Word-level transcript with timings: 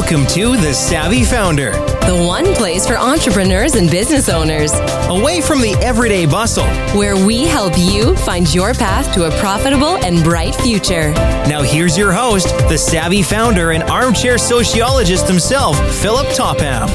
Welcome 0.00 0.26
to 0.28 0.56
The 0.56 0.72
Savvy 0.72 1.24
Founder, 1.24 1.72
the 1.72 2.24
one 2.26 2.54
place 2.54 2.86
for 2.86 2.96
entrepreneurs 2.96 3.74
and 3.74 3.90
business 3.90 4.30
owners, 4.30 4.72
away 5.08 5.42
from 5.42 5.60
the 5.60 5.74
everyday 5.82 6.24
bustle, 6.24 6.64
where 6.98 7.14
we 7.26 7.44
help 7.44 7.74
you 7.76 8.16
find 8.16 8.52
your 8.52 8.72
path 8.72 9.12
to 9.12 9.26
a 9.26 9.30
profitable 9.38 9.98
and 9.98 10.24
bright 10.24 10.54
future. 10.54 11.12
Now, 11.46 11.60
here's 11.60 11.98
your 11.98 12.12
host, 12.12 12.48
the 12.70 12.78
savvy 12.78 13.22
founder 13.22 13.72
and 13.72 13.82
armchair 13.82 14.38
sociologist 14.38 15.28
himself, 15.28 15.76
Philip 16.00 16.28
Topham. 16.28 16.88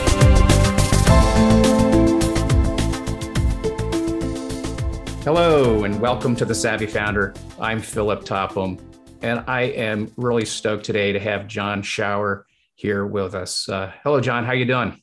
Hello, 5.24 5.84
and 5.84 6.02
welcome 6.02 6.36
to 6.38 6.44
The 6.44 6.56
Savvy 6.56 6.88
Founder. 6.88 7.36
I'm 7.60 7.82
Philip 7.82 8.26
Topham, 8.26 8.80
and 9.22 9.44
I 9.46 9.62
am 9.62 10.12
really 10.18 10.46
stoked 10.46 10.84
today 10.84 11.14
to 11.14 11.20
have 11.20 11.48
Jon 11.48 11.84
Shower 11.84 12.48
here 12.76 13.06
with 13.06 13.34
us. 13.34 13.68
Uh, 13.68 13.92
hello, 14.04 14.22
Jon. 14.22 14.46
How 14.46 14.54
you 14.54 14.66
doing? 14.66 15.02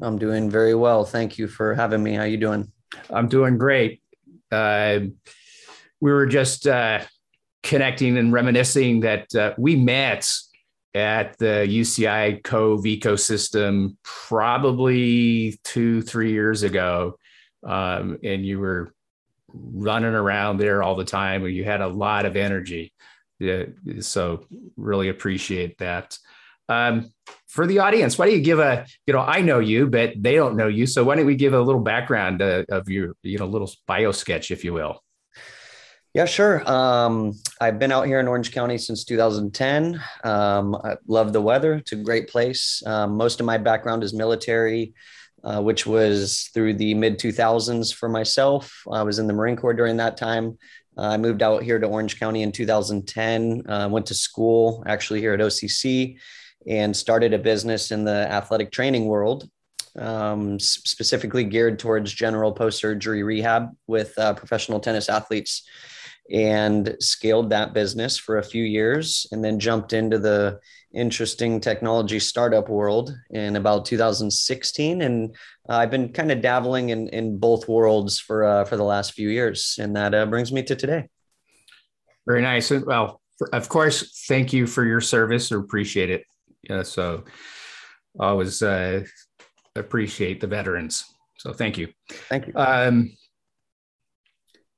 I'm 0.00 0.16
doing 0.16 0.48
very 0.48 0.74
well. 0.74 1.04
Thank 1.04 1.36
you 1.38 1.46
for 1.46 1.74
having 1.74 2.02
me. 2.02 2.14
How 2.14 2.24
you 2.24 2.38
doing? 2.38 2.72
I'm 3.10 3.28
doing 3.28 3.58
great. 3.58 4.02
Uh, 4.50 5.00
we 6.00 6.12
were 6.12 6.26
just 6.26 6.66
uh, 6.66 7.00
connecting 7.62 8.16
and 8.16 8.32
reminiscing 8.32 9.00
that 9.00 9.34
uh, 9.34 9.54
we 9.58 9.76
met 9.76 10.28
at 10.94 11.38
the 11.38 11.66
UCI 11.68 12.42
Cove 12.42 12.84
ecosystem 12.84 13.96
probably 14.02 15.60
two, 15.62 16.02
three 16.02 16.32
years 16.32 16.62
ago. 16.62 17.16
Um, 17.64 18.18
and 18.24 18.44
you 18.44 18.58
were 18.58 18.92
running 19.52 20.14
around 20.14 20.58
there 20.58 20.82
all 20.82 20.96
the 20.96 21.04
time 21.04 21.44
and 21.44 21.54
you 21.54 21.64
had 21.64 21.80
a 21.80 21.88
lot 21.88 22.24
of 22.24 22.36
energy. 22.36 22.92
Yeah, 23.38 23.64
so 24.00 24.46
really 24.76 25.08
appreciate 25.08 25.78
that. 25.78 26.18
Um, 26.70 27.12
for 27.48 27.66
the 27.66 27.80
audience, 27.80 28.16
why 28.16 28.26
don't 28.26 28.36
you 28.36 28.42
give 28.42 28.60
a, 28.60 28.86
you 29.06 29.12
know, 29.12 29.20
I 29.20 29.40
know 29.40 29.58
you, 29.58 29.88
but 29.88 30.12
they 30.16 30.36
don't 30.36 30.56
know 30.56 30.68
you. 30.68 30.86
So 30.86 31.02
why 31.02 31.16
don't 31.16 31.26
we 31.26 31.34
give 31.34 31.52
a 31.52 31.60
little 31.60 31.80
background 31.80 32.40
uh, 32.40 32.62
of 32.70 32.88
your, 32.88 33.16
you 33.24 33.38
know, 33.38 33.46
little 33.46 33.70
bio 33.86 34.12
sketch, 34.12 34.52
if 34.52 34.64
you 34.64 34.72
will? 34.72 35.02
Yeah, 36.14 36.26
sure. 36.26 36.68
Um, 36.70 37.34
I've 37.60 37.78
been 37.78 37.92
out 37.92 38.06
here 38.06 38.20
in 38.20 38.28
Orange 38.28 38.52
County 38.52 38.78
since 38.78 39.04
2010. 39.04 40.00
Um, 40.22 40.76
I 40.76 40.96
love 41.08 41.32
the 41.32 41.40
weather. 41.40 41.74
It's 41.74 41.92
a 41.92 41.96
great 41.96 42.28
place. 42.28 42.82
Um, 42.86 43.16
most 43.16 43.40
of 43.40 43.46
my 43.46 43.58
background 43.58 44.04
is 44.04 44.14
military, 44.14 44.92
uh, 45.42 45.60
which 45.60 45.86
was 45.86 46.50
through 46.54 46.74
the 46.74 46.94
mid 46.94 47.18
2000s 47.18 47.94
for 47.94 48.08
myself. 48.08 48.82
I 48.90 49.02
was 49.02 49.18
in 49.18 49.26
the 49.26 49.32
Marine 49.32 49.56
Corps 49.56 49.74
during 49.74 49.96
that 49.96 50.16
time. 50.16 50.56
Uh, 50.96 51.02
I 51.02 51.16
moved 51.16 51.42
out 51.42 51.62
here 51.62 51.78
to 51.78 51.86
Orange 51.86 52.18
County 52.18 52.42
in 52.42 52.52
2010. 52.52 53.68
Uh, 53.68 53.88
went 53.88 54.06
to 54.06 54.14
school 54.14 54.84
actually 54.86 55.20
here 55.20 55.32
at 55.32 55.40
OCC 55.40 56.16
and 56.66 56.96
started 56.96 57.32
a 57.32 57.38
business 57.38 57.90
in 57.90 58.04
the 58.04 58.30
athletic 58.30 58.70
training 58.70 59.06
world, 59.06 59.48
um, 59.98 60.58
specifically 60.58 61.44
geared 61.44 61.78
towards 61.78 62.12
general 62.12 62.52
post 62.52 62.78
surgery 62.78 63.22
rehab 63.22 63.70
with 63.86 64.16
uh, 64.18 64.34
professional 64.34 64.80
tennis 64.80 65.08
athletes, 65.08 65.62
and 66.32 66.96
scaled 67.00 67.50
that 67.50 67.74
business 67.74 68.16
for 68.16 68.38
a 68.38 68.42
few 68.42 68.62
years, 68.62 69.26
and 69.32 69.42
then 69.44 69.58
jumped 69.58 69.92
into 69.92 70.18
the 70.18 70.60
interesting 70.92 71.60
technology 71.60 72.18
startup 72.18 72.68
world 72.68 73.16
in 73.30 73.54
about 73.54 73.84
2016 73.84 75.02
and 75.02 75.36
uh, 75.68 75.76
i've 75.76 75.90
been 75.90 76.12
kind 76.12 76.32
of 76.32 76.40
dabbling 76.40 76.88
in, 76.88 77.06
in 77.08 77.38
both 77.38 77.68
worlds 77.68 78.18
for 78.18 78.44
uh, 78.44 78.64
for 78.64 78.76
the 78.76 78.82
last 78.82 79.12
few 79.12 79.28
years 79.28 79.78
and 79.80 79.94
that 79.94 80.14
uh, 80.14 80.26
brings 80.26 80.50
me 80.50 80.62
to 80.62 80.74
today. 80.74 81.08
Very 82.26 82.42
nice. 82.42 82.70
Well 82.70 83.20
of 83.52 83.68
course 83.68 84.24
thank 84.26 84.52
you 84.52 84.66
for 84.66 84.84
your 84.84 85.00
service. 85.00 85.52
Appreciate 85.52 86.10
it 86.10 86.24
yeah, 86.62 86.82
so 86.82 87.24
I 88.18 88.28
always 88.28 88.62
uh, 88.62 89.04
appreciate 89.76 90.40
the 90.40 90.46
veterans. 90.46 91.04
So 91.38 91.52
thank 91.52 91.78
you. 91.78 91.88
Thank 92.28 92.48
you. 92.48 92.52
Um, 92.56 93.12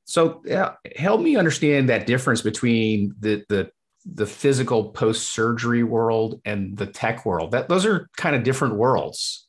so 0.05 0.43
yeah, 0.45 0.75
help 0.97 1.21
me 1.21 1.37
understand 1.37 1.89
that 1.89 2.07
difference 2.07 2.43
between 2.43 3.15
the 3.19 3.45
the 3.49 3.71
the 4.05 4.27
physical 4.27 4.91
post 4.91 5.33
surgery 5.33 5.83
world 5.83 6.41
and 6.45 6.77
the 6.77 6.87
tech 6.87 7.25
world. 7.25 7.53
That 7.53 7.69
those 7.69 7.87
are 7.87 8.09
kind 8.17 8.37
of 8.37 8.43
different 8.43 8.77
worlds. 8.77 9.49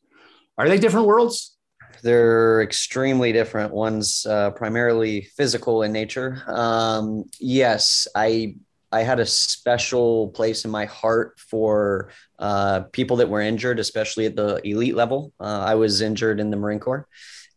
Are 0.58 0.70
they 0.70 0.78
different 0.78 1.08
worlds? 1.08 1.58
They're 2.04 2.62
extremely 2.62 3.32
different. 3.32 3.74
One's 3.74 4.26
uh, 4.26 4.52
primarily 4.52 5.22
physical 5.36 5.84
in 5.84 5.92
nature. 5.92 6.44
Um, 6.48 7.26
yes, 7.40 8.08
I 8.16 8.56
I 8.94 9.02
had 9.02 9.20
a 9.20 9.26
special 9.26 10.30
place 10.30 10.66
in 10.66 10.72
my 10.72 10.86
heart 10.86 11.40
for 11.40 12.12
uh, 12.38 12.82
people 12.92 13.18
that 13.18 13.30
were 13.30 13.42
injured, 13.42 13.80
especially 13.80 14.28
at 14.28 14.36
the 14.36 14.62
elite 14.64 14.96
level. 14.96 15.34
Uh, 15.40 15.64
I 15.66 15.76
was 15.76 16.02
injured 16.02 16.40
in 16.40 16.52
the 16.52 16.58
Marine 16.58 16.80
Corps 16.80 17.08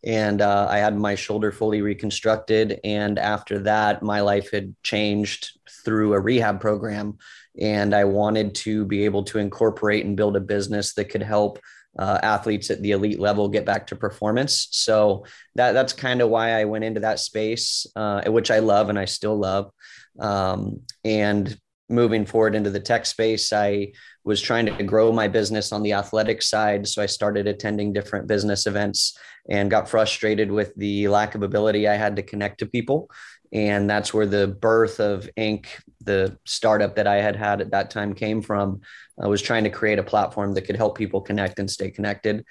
and 0.06 0.41
uh, 0.41 0.69
I 0.70 0.78
had 0.78 0.97
my 0.97 1.14
shoulder 1.16 1.50
fully 1.50 1.82
reconstructed. 1.82 2.80
And 2.84 3.19
after 3.19 3.58
that, 3.60 4.02
my 4.02 4.20
life 4.20 4.52
had 4.52 4.74
changed 4.82 5.58
through 5.84 6.14
a 6.14 6.20
rehab 6.20 6.60
program. 6.60 7.19
And 7.60 7.94
I 7.94 8.04
wanted 8.04 8.54
to 8.56 8.84
be 8.84 9.04
able 9.04 9.24
to 9.24 9.38
incorporate 9.38 10.04
and 10.04 10.16
build 10.16 10.36
a 10.36 10.41
business 10.41 10.94
that 10.94 11.06
could 11.06 11.22
help 11.22 11.58
uh, 11.99 12.19
athletes 12.23 12.71
at 12.71 12.83
the 12.83 12.93
elite 12.93 13.21
level 13.21 13.49
get 13.49 13.65
back 13.65 13.87
to 13.89 13.97
performance. 13.97 14.69
So 14.71 15.25
that 15.55 15.73
that's 15.73 15.93
kind 15.93 16.21
of 16.21 16.29
why 16.29 16.53
I 16.53 16.65
went 16.65 16.84
into 16.84 17.01
that 17.01 17.21
space, 17.21 17.87
uh, 17.97 18.23
which 18.31 18.51
I 18.51 18.59
love 18.59 18.89
and 18.89 18.99
I 18.99 19.05
still 19.07 19.37
love. 19.37 19.71
Um, 20.19 20.83
and 21.05 21.59
moving 21.89 22.27
forward 22.27 22.55
into 22.55 22.71
the 22.71 22.81
tech 22.81 23.07
space, 23.07 23.53
I 23.53 23.93
was 24.25 24.41
trying 24.41 24.67
to 24.67 24.83
grow 24.83 25.12
my 25.12 25.29
business 25.29 25.73
on 25.73 25.83
the 25.83 25.93
athletic 25.93 26.43
side. 26.43 26.87
So 26.89 27.01
I 27.01 27.07
started 27.07 27.47
attending 27.47 27.93
different 27.93 28.27
business 28.27 28.67
events 28.67 29.17
and 29.49 29.71
got 29.71 29.89
frustrated 29.89 30.51
with 30.51 30.75
the 30.75 31.07
lack 31.07 31.37
of 31.37 31.45
ability 31.45 31.87
I 31.87 31.95
had 31.95 32.17
to 32.17 32.23
connect 32.23 32.59
to 32.59 32.67
people. 32.67 33.09
And 33.56 33.89
that's 33.89 34.12
where 34.12 34.27
the 34.27 34.47
birth 34.47 35.00
of 35.00 35.31
Inc., 35.39 35.67
the 36.05 36.39
startup 36.44 36.94
that 36.97 37.06
I 37.06 37.17
had 37.17 37.37
had 37.37 37.62
at 37.62 37.71
that 37.71 37.91
time, 37.91 38.15
came 38.15 38.43
from. 38.43 38.83
I 39.19 39.28
was 39.28 39.41
trying 39.41 39.65
to 39.65 39.71
create 39.71 39.99
a 39.99 40.03
platform 40.03 40.53
that 40.55 40.67
could 40.67 40.77
help 40.77 40.99
people 40.99 41.22
connect 41.22 41.59
and 41.59 41.71
stay 41.71 41.91
connected. 41.91 42.45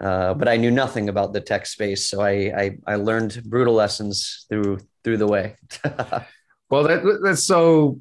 Uh, 0.00 0.34
but 0.34 0.48
I 0.48 0.56
knew 0.56 0.72
nothing 0.72 1.08
about 1.08 1.32
the 1.32 1.40
tech 1.40 1.64
space, 1.66 2.10
so 2.10 2.20
I, 2.20 2.32
I, 2.32 2.78
I 2.88 2.94
learned 2.96 3.40
brutal 3.44 3.74
lessons 3.74 4.46
through 4.48 4.78
through 5.04 5.18
the 5.18 5.28
way. 5.28 5.54
Well, 6.70 6.82
that, 6.82 7.20
that's 7.24 7.44
so 7.44 8.00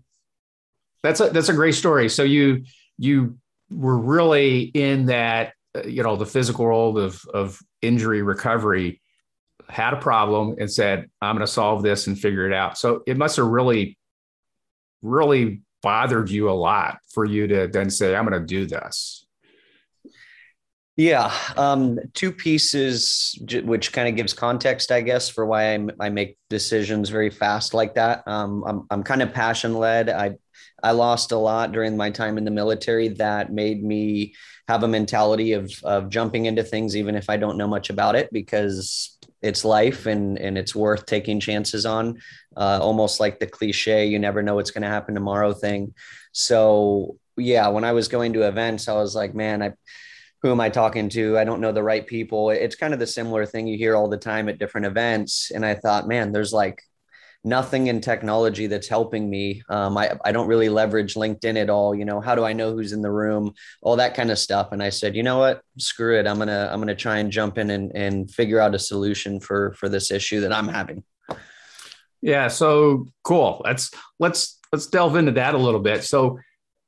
that's 1.04 1.20
a 1.20 1.30
that's 1.30 1.50
a 1.50 1.54
great 1.54 1.76
story. 1.76 2.10
So 2.10 2.24
you 2.24 2.66
you 2.98 3.38
were 3.70 3.98
really 3.98 4.60
in 4.60 5.06
that 5.06 5.54
uh, 5.76 5.84
you 5.84 6.04
know 6.04 6.16
the 6.16 6.26
physical 6.26 6.66
world 6.66 6.98
of 6.98 7.22
of 7.34 7.60
injury 7.82 8.22
recovery 8.22 9.02
had 9.70 9.94
a 9.94 9.98
problem 9.98 10.56
and 10.60 10.72
said 10.72 11.10
i'm 11.22 11.36
going 11.36 11.46
to 11.46 11.52
solve 11.52 11.84
this 11.84 12.08
and 12.08 12.20
figure 12.20 12.48
it 12.48 12.54
out 12.54 12.78
so 12.78 13.02
it 13.06 13.18
must 13.18 13.38
have 13.38 13.48
really 13.48 13.98
really 15.02 15.62
bothered 15.82 16.30
you 16.30 16.50
a 16.50 16.52
lot 16.52 16.98
for 17.14 17.26
you 17.26 17.48
to 17.48 17.68
then 17.68 17.90
say 17.90 18.16
i'm 18.16 18.26
going 18.26 18.40
to 18.40 18.46
do 18.46 18.66
this 18.66 19.28
yeah, 21.00 21.32
um, 21.58 22.00
two 22.16 22.32
pieces, 22.32 23.40
which 23.64 23.94
kind 23.94 24.10
of 24.10 24.16
gives 24.16 24.34
context, 24.34 24.92
I 24.92 25.02
guess, 25.02 25.30
for 25.30 25.46
why 25.46 25.76
I, 26.00 26.10
make 26.10 26.40
decisions 26.50 27.10
very 27.10 27.30
fast 27.30 27.76
like 27.76 27.94
that. 27.94 28.28
Um, 28.28 28.64
I'm 28.66 28.88
I'm 28.90 29.04
kind 29.04 29.22
of 29.22 29.32
passion 29.32 29.76
led. 29.76 30.10
I 30.10 30.38
I 30.82 30.92
lost 30.92 31.32
a 31.32 31.38
lot 31.38 31.72
during 31.72 31.98
my 31.98 32.10
time 32.10 32.40
in 32.40 32.46
the 32.46 32.52
military 32.52 33.10
that 33.10 33.54
made 33.54 33.84
me 33.84 34.34
have 34.68 34.82
a 34.82 34.88
mentality 34.88 35.54
of 35.54 35.72
of 35.84 36.10
jumping 36.10 36.48
into 36.48 36.64
things 36.64 36.96
even 36.96 37.16
if 37.16 37.30
I 37.30 37.38
don't 37.38 37.58
know 37.58 37.68
much 37.68 37.92
about 37.92 38.16
it 38.16 38.34
because 38.34 39.17
it's 39.48 39.66
life 39.66 40.06
and 40.06 40.38
and 40.38 40.58
it's 40.58 40.76
worth 40.76 41.06
taking 41.06 41.40
chances 41.40 41.86
on. 41.86 42.20
Uh, 42.56 42.80
almost 42.82 43.20
like 43.20 43.40
the 43.40 43.48
cliche, 43.48 44.08
you 44.08 44.20
never 44.20 44.42
know 44.42 44.56
what's 44.56 44.72
going 44.72 44.82
to 44.82 44.88
happen 44.88 45.14
tomorrow 45.16 45.54
thing. 45.54 45.94
So 46.32 47.18
yeah, 47.38 47.68
when 47.68 47.84
I 47.84 47.92
was 47.94 48.08
going 48.08 48.34
to 48.34 48.48
events, 48.48 48.88
I 48.88 48.94
was 48.94 49.16
like, 49.16 49.34
man, 49.34 49.62
I 49.62 49.74
who 50.44 50.52
am 50.52 50.60
I 50.60 50.70
talking 50.70 51.10
to? 51.10 51.38
I 51.38 51.44
don't 51.44 51.62
know 51.62 51.72
the 51.72 51.84
right 51.84 52.06
people. 52.06 52.52
It's 52.52 52.76
kind 52.76 52.94
of 52.94 53.00
the 53.00 53.08
similar 53.08 53.46
thing 53.46 53.68
you 53.68 53.78
hear 53.78 53.96
all 53.96 54.08
the 54.08 54.18
time 54.18 54.50
at 54.50 54.60
different 54.60 54.86
events. 54.86 55.52
And 55.52 55.66
I 55.66 55.74
thought, 55.74 56.08
man, 56.08 56.32
there's 56.32 56.54
like 56.54 56.82
nothing 57.48 57.88
in 57.88 58.02
technology 58.02 58.68
that's 58.68 58.88
helping 58.88 59.30
me. 59.30 59.64
Um, 59.70 59.98
I, 59.98 60.18
I 60.26 60.32
don't 60.32 60.48
really 60.48 60.70
leverage 60.70 61.16
LinkedIn 61.16 61.56
at 61.62 61.70
all. 61.70 61.96
You 61.96 62.06
know, 62.06 62.20
how 62.20 62.36
do 62.36 62.44
I 62.44 62.54
know 62.54 62.74
who's 62.74 62.92
in 62.92 63.02
the 63.02 63.12
room? 63.12 63.54
All 63.82 63.96
that 63.96 64.16
kind 64.16 64.30
of 64.32 64.38
stuff. 64.38 64.72
And 64.72 64.84
I 64.84 64.90
said, 64.90 65.16
you 65.16 65.24
know 65.24 65.40
what? 65.40 65.62
Screw 65.78 66.20
it. 66.20 66.28
I'm 66.28 66.38
gonna 66.38 66.70
I'm 66.72 66.80
gonna 66.80 66.96
try 66.96 67.18
and 67.18 67.32
jump 67.32 67.58
in 67.58 67.70
and, 67.70 67.92
and 67.96 68.30
figure 68.30 68.60
out 68.60 68.76
a 68.76 68.80
solution 68.80 69.40
for 69.40 69.74
for 69.74 69.90
this 69.90 70.12
issue 70.12 70.42
that 70.42 70.54
I'm 70.54 70.68
having. 70.68 71.04
Yeah. 72.22 72.48
So 72.50 73.08
cool. 73.24 73.62
Let's 73.64 73.92
let's 74.20 74.60
let's 74.72 74.88
delve 74.88 75.16
into 75.16 75.34
that 75.34 75.56
a 75.56 75.58
little 75.58 75.80
bit. 75.80 76.04
So 76.04 76.40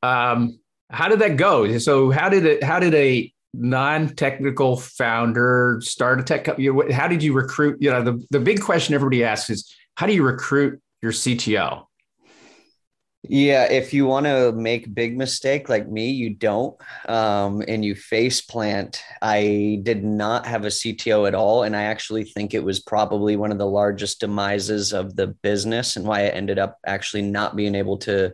um 0.03 0.59
how 0.89 1.07
did 1.07 1.19
that 1.19 1.37
go? 1.37 1.77
So 1.77 2.11
how 2.11 2.29
did 2.29 2.45
it 2.45 2.63
how 2.63 2.79
did 2.79 2.93
a 2.95 3.31
non-technical 3.53 4.77
founder 4.77 5.79
start 5.81 6.19
a 6.19 6.23
tech 6.23 6.43
company 6.43 6.93
how 6.93 7.07
did 7.07 7.23
you 7.23 7.33
recruit 7.33 7.77
you 7.79 7.89
know 7.89 8.03
the, 8.03 8.23
the 8.29 8.39
big 8.39 8.61
question 8.61 8.93
everybody 8.93 9.23
asks 9.23 9.49
is 9.49 9.75
how 9.95 10.05
do 10.05 10.13
you 10.13 10.23
recruit 10.23 10.79
your 11.01 11.11
cto 11.11 11.83
Yeah, 13.23 13.65
if 13.65 13.93
you 13.93 14.05
want 14.05 14.27
to 14.27 14.53
make 14.53 14.95
big 14.95 15.17
mistake 15.17 15.67
like 15.67 15.89
me, 15.89 16.09
you 16.09 16.29
don't, 16.29 16.77
um, 17.09 17.61
and 17.67 17.83
you 17.83 17.93
face 17.93 18.39
plant. 18.39 19.03
I 19.21 19.81
did 19.83 20.05
not 20.05 20.45
have 20.45 20.63
a 20.63 20.69
CTO 20.69 21.27
at 21.27 21.35
all, 21.35 21.63
and 21.63 21.75
I 21.75 21.83
actually 21.83 22.23
think 22.23 22.53
it 22.53 22.63
was 22.63 22.79
probably 22.79 23.35
one 23.35 23.51
of 23.51 23.57
the 23.57 23.67
largest 23.67 24.21
demises 24.21 24.93
of 24.93 25.17
the 25.17 25.27
business, 25.27 25.97
and 25.97 26.05
why 26.05 26.21
I 26.21 26.27
ended 26.29 26.59
up 26.59 26.77
actually 26.85 27.23
not 27.23 27.57
being 27.57 27.75
able 27.75 27.97
to 27.99 28.33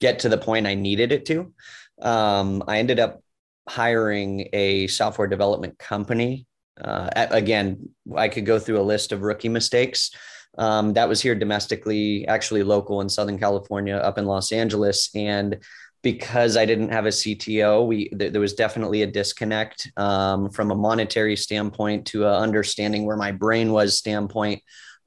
get 0.00 0.20
to 0.20 0.28
the 0.28 0.38
point 0.38 0.66
I 0.68 0.74
needed 0.74 1.10
it 1.10 1.26
to. 1.26 1.52
Um, 2.00 2.62
I 2.68 2.78
ended 2.78 3.00
up 3.00 3.22
hiring 3.68 4.48
a 4.52 4.86
software 4.88 5.28
development 5.28 5.78
company. 5.78 6.46
Uh, 6.80 7.10
again, 7.14 7.90
I 8.16 8.28
could 8.28 8.46
go 8.46 8.58
through 8.58 8.80
a 8.80 8.82
list 8.82 9.12
of 9.12 9.22
rookie 9.22 9.48
mistakes 9.48 10.10
um, 10.58 10.92
that 10.94 11.08
was 11.08 11.20
here 11.20 11.34
domestically, 11.34 12.26
actually 12.26 12.62
local 12.62 13.00
in 13.00 13.08
Southern 13.08 13.38
California, 13.38 13.96
up 13.96 14.18
in 14.18 14.26
Los 14.26 14.52
Angeles. 14.52 15.10
And 15.14 15.58
because 16.02 16.56
I 16.56 16.64
didn't 16.64 16.90
have 16.90 17.06
a 17.06 17.10
CTO, 17.10 17.86
we 17.86 18.08
th- 18.08 18.32
there 18.32 18.40
was 18.40 18.54
definitely 18.54 19.02
a 19.02 19.06
disconnect 19.06 19.90
um, 19.96 20.50
from 20.50 20.70
a 20.70 20.74
monetary 20.74 21.36
standpoint 21.36 22.06
to 22.08 22.24
a 22.24 22.38
understanding 22.38 23.04
where 23.04 23.16
my 23.16 23.32
brain 23.32 23.72
was 23.72 23.98
standpoint, 23.98 24.62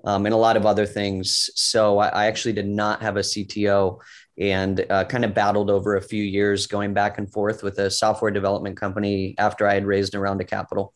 um, 0.06 0.26
and 0.26 0.34
a 0.34 0.38
lot 0.38 0.58
of 0.58 0.66
other 0.66 0.86
things. 0.86 1.50
So 1.56 1.98
I, 1.98 2.08
I 2.10 2.26
actually 2.28 2.54
did 2.54 2.68
not 2.68 3.02
have 3.02 3.18
a 3.18 3.22
CTO, 3.22 4.00
and 4.38 4.86
uh, 4.90 5.06
kind 5.06 5.26
of 5.26 5.34
battled 5.34 5.70
over 5.70 5.96
a 5.96 6.02
few 6.02 6.24
years, 6.24 6.68
going 6.68 6.94
back 6.94 7.18
and 7.18 7.32
forth 7.32 7.64
with 7.64 7.78
a 7.80 7.92
software 7.92 8.32
development 8.32 8.78
company 8.78 9.36
after 9.38 9.68
I 9.68 9.76
had 9.76 9.86
raised 9.86 10.16
around 10.16 10.22
a 10.22 10.24
round 10.24 10.42
of 10.42 10.48
capital. 10.48 10.94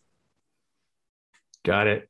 Got 1.63 1.88
it. 1.88 2.10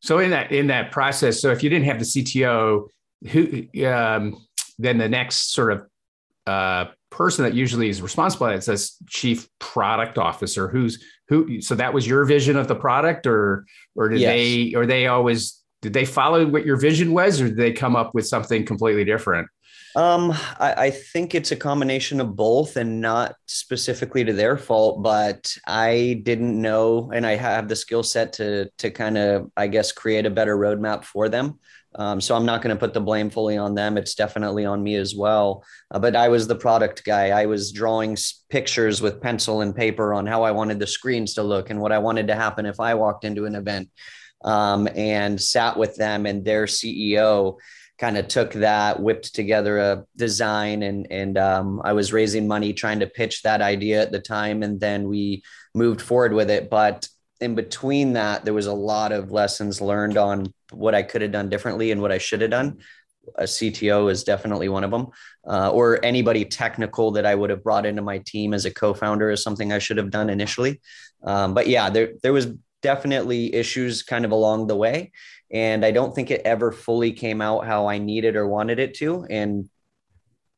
So 0.00 0.18
in 0.18 0.30
that 0.30 0.52
in 0.52 0.68
that 0.68 0.92
process, 0.92 1.40
so 1.40 1.50
if 1.50 1.62
you 1.62 1.70
didn't 1.70 1.86
have 1.86 1.98
the 1.98 2.04
CTO, 2.04 2.88
who 3.30 3.66
um, 3.86 4.46
then 4.78 4.98
the 4.98 5.08
next 5.08 5.52
sort 5.52 5.72
of 5.72 5.86
uh, 6.46 6.90
person 7.10 7.44
that 7.44 7.54
usually 7.54 7.88
is 7.88 8.00
responsible 8.00 8.46
it 8.46 8.62
says 8.62 8.96
chief 9.08 9.48
product 9.58 10.16
officer 10.16 10.68
who's 10.68 11.04
who 11.28 11.60
so 11.60 11.74
that 11.74 11.92
was 11.92 12.06
your 12.06 12.24
vision 12.24 12.56
of 12.56 12.68
the 12.68 12.74
product 12.74 13.26
or 13.26 13.64
or 13.96 14.08
did 14.08 14.20
yes. 14.20 14.30
they 14.30 14.74
or 14.74 14.86
they 14.86 15.06
always 15.08 15.60
did 15.82 15.92
they 15.92 16.04
follow 16.04 16.46
what 16.46 16.64
your 16.64 16.76
vision 16.76 17.12
was 17.12 17.40
or 17.40 17.48
did 17.48 17.56
they 17.56 17.72
come 17.72 17.96
up 17.96 18.14
with 18.14 18.26
something 18.26 18.64
completely 18.64 19.04
different 19.04 19.48
um, 19.96 20.32
I, 20.58 20.74
I, 20.76 20.90
think 20.90 21.34
it's 21.34 21.50
a 21.50 21.56
combination 21.56 22.20
of 22.20 22.36
both 22.36 22.76
and 22.76 23.00
not 23.00 23.34
specifically 23.46 24.24
to 24.24 24.32
their 24.32 24.56
fault, 24.56 25.02
but 25.02 25.56
I 25.66 26.20
didn't 26.22 26.60
know 26.60 27.10
and 27.12 27.26
I 27.26 27.34
have 27.36 27.68
the 27.68 27.76
skill 27.76 28.02
set 28.02 28.32
to 28.34 28.70
to 28.78 28.90
kind 28.90 29.18
of, 29.18 29.50
I 29.56 29.66
guess, 29.66 29.92
create 29.92 30.26
a 30.26 30.30
better 30.30 30.56
roadmap 30.56 31.04
for 31.04 31.28
them. 31.28 31.58
Um, 31.96 32.20
so 32.20 32.36
I'm 32.36 32.46
not 32.46 32.62
going 32.62 32.74
to 32.74 32.78
put 32.78 32.94
the 32.94 33.00
blame 33.00 33.30
fully 33.30 33.56
on 33.56 33.74
them. 33.74 33.98
It's 33.98 34.14
definitely 34.14 34.64
on 34.64 34.82
me 34.82 34.94
as 34.94 35.16
well. 35.16 35.64
Uh, 35.90 35.98
but 35.98 36.14
I 36.14 36.28
was 36.28 36.46
the 36.46 36.54
product 36.54 37.04
guy. 37.04 37.30
I 37.30 37.46
was 37.46 37.72
drawing 37.72 38.16
pictures 38.48 39.02
with 39.02 39.20
pencil 39.20 39.60
and 39.60 39.74
paper 39.74 40.14
on 40.14 40.26
how 40.26 40.44
I 40.44 40.52
wanted 40.52 40.78
the 40.78 40.86
screens 40.86 41.34
to 41.34 41.42
look 41.42 41.70
and 41.70 41.80
what 41.80 41.90
I 41.90 41.98
wanted 41.98 42.28
to 42.28 42.36
happen 42.36 42.64
if 42.64 42.78
I 42.78 42.94
walked 42.94 43.24
into 43.24 43.44
an 43.44 43.56
event 43.56 43.90
um, 44.44 44.88
and 44.94 45.40
sat 45.40 45.76
with 45.76 45.96
them 45.96 46.26
and 46.26 46.44
their 46.44 46.66
CEO 46.66 47.56
kind 48.00 48.16
of 48.16 48.28
took 48.28 48.54
that, 48.54 49.00
whipped 49.00 49.34
together 49.34 49.78
a 49.78 50.04
design, 50.16 50.82
and 50.82 51.06
and 51.10 51.36
um, 51.36 51.82
I 51.84 51.92
was 51.92 52.12
raising 52.12 52.48
money 52.48 52.72
trying 52.72 53.00
to 53.00 53.06
pitch 53.06 53.42
that 53.42 53.60
idea 53.60 54.00
at 54.00 54.10
the 54.10 54.20
time, 54.20 54.62
and 54.62 54.80
then 54.80 55.06
we 55.06 55.42
moved 55.74 56.00
forward 56.00 56.32
with 56.32 56.50
it. 56.50 56.70
But 56.70 57.06
in 57.40 57.54
between 57.54 58.14
that, 58.14 58.44
there 58.44 58.54
was 58.54 58.66
a 58.66 58.72
lot 58.72 59.12
of 59.12 59.30
lessons 59.30 59.80
learned 59.80 60.16
on 60.16 60.52
what 60.72 60.94
I 60.94 61.02
could 61.02 61.22
have 61.22 61.32
done 61.32 61.50
differently 61.50 61.90
and 61.90 62.00
what 62.00 62.10
I 62.10 62.18
should 62.18 62.40
have 62.40 62.50
done. 62.50 62.78
A 63.36 63.44
CTO 63.44 64.10
is 64.10 64.24
definitely 64.24 64.70
one 64.70 64.82
of 64.82 64.90
them, 64.90 65.08
uh, 65.46 65.70
or 65.70 66.02
anybody 66.02 66.46
technical 66.46 67.10
that 67.12 67.26
I 67.26 67.34
would 67.34 67.50
have 67.50 67.62
brought 67.62 67.84
into 67.84 68.02
my 68.02 68.18
team 68.24 68.54
as 68.54 68.64
a 68.64 68.72
co-founder 68.72 69.30
is 69.30 69.42
something 69.42 69.72
I 69.72 69.78
should 69.78 69.98
have 69.98 70.10
done 70.10 70.30
initially. 70.30 70.80
Um, 71.22 71.52
but 71.52 71.68
yeah, 71.68 71.90
there 71.90 72.14
there 72.22 72.32
was 72.32 72.48
definitely 72.82 73.54
issues 73.54 74.02
kind 74.02 74.24
of 74.24 74.32
along 74.32 74.66
the 74.66 74.76
way 74.76 75.12
and 75.50 75.84
I 75.84 75.90
don't 75.90 76.14
think 76.14 76.30
it 76.30 76.42
ever 76.44 76.70
fully 76.72 77.12
came 77.12 77.40
out 77.40 77.66
how 77.66 77.88
I 77.88 77.98
needed 77.98 78.36
or 78.36 78.46
wanted 78.46 78.78
it 78.78 78.94
to. 78.94 79.26
And 79.28 79.68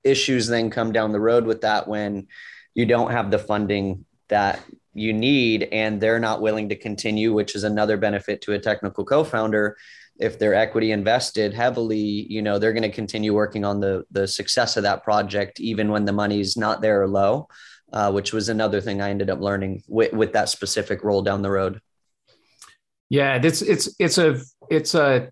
issues 0.05 0.47
then 0.49 0.71
come 0.71 0.93
down 0.93 1.13
the 1.13 1.21
road 1.21 1.47
with 1.47 1.63
that 1.63 1.89
when 1.89 2.27
you 2.75 2.87
don't 2.87 3.13
have 3.13 3.31
the 3.31 3.39
funding 3.39 4.05
that 4.29 4.61
you 4.95 5.13
need 5.13 5.69
and 5.73 6.01
they're 6.01 6.19
not 6.19 6.43
willing 6.43 6.69
to 6.69 6.77
continue, 6.77 7.33
which 7.33 7.55
is 7.55 7.65
another 7.65 7.97
benefit 7.97 8.43
to 8.43 8.53
a 8.53 8.59
technical 8.59 9.05
co-founder. 9.05 9.77
If 10.19 10.39
they're 10.39 10.55
equity 10.55 10.93
invested 10.93 11.55
heavily, 11.55 12.27
you 12.29 12.43
know, 12.43 12.59
they're 12.59 12.75
going 12.75 12.83
to 12.83 12.91
continue 12.91 13.33
working 13.33 13.65
on 13.65 13.81
the 13.81 14.05
the 14.11 14.29
success 14.29 14.77
of 14.77 14.83
that 14.83 15.03
project, 15.03 15.59
even 15.59 15.91
when 15.91 16.05
the 16.05 16.13
money's 16.13 16.57
not 16.57 16.83
there 16.83 17.03
or 17.03 17.09
low, 17.09 17.49
uh, 17.93 18.13
which 18.13 18.33
was 18.33 18.51
another 18.51 18.81
thing 18.81 19.01
I 19.01 19.09
ended 19.09 19.31
up 19.31 19.41
learning 19.41 19.83
with, 19.89 20.13
with 20.13 20.35
that 20.35 20.51
specific 20.51 21.03
role 21.03 21.23
down 21.23 21.41
the 21.41 21.51
road. 21.51 21.81
Yeah, 23.09 23.41
it's 23.43 23.63
it's 23.63 23.95
it's 23.99 24.19
a 24.19 24.41
it's 24.73 24.95
a 24.95 25.29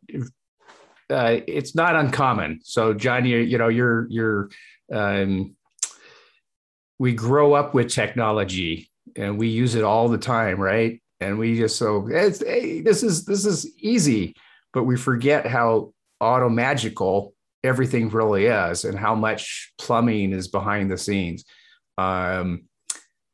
uh, 1.08 1.40
it's 1.46 1.74
not 1.74 1.96
uncommon. 1.96 2.60
So, 2.62 2.92
Jon, 2.94 3.24
you 3.24 3.38
you 3.38 3.58
know 3.58 3.68
you're 3.68 4.06
you're 4.10 4.50
um, 4.92 5.56
we 6.98 7.14
grow 7.14 7.54
up 7.54 7.74
with 7.74 7.88
technology 7.88 8.90
and 9.16 9.38
we 9.38 9.48
use 9.48 9.74
it 9.74 9.82
all 9.82 10.08
the 10.08 10.18
time, 10.18 10.60
right? 10.60 11.02
And 11.20 11.38
we 11.38 11.56
just 11.56 11.76
so 11.76 12.06
it's 12.10 12.44
hey, 12.44 12.82
this 12.82 13.02
is 13.02 13.24
this 13.24 13.46
is 13.46 13.66
easy, 13.78 14.34
but 14.72 14.84
we 14.84 14.96
forget 14.96 15.46
how 15.46 15.92
auto 16.20 16.48
magical 16.48 17.34
everything 17.64 18.08
really 18.10 18.46
is 18.46 18.84
and 18.84 18.98
how 18.98 19.14
much 19.14 19.72
plumbing 19.78 20.32
is 20.32 20.48
behind 20.48 20.90
the 20.90 20.98
scenes. 20.98 21.44
Um, 21.98 22.64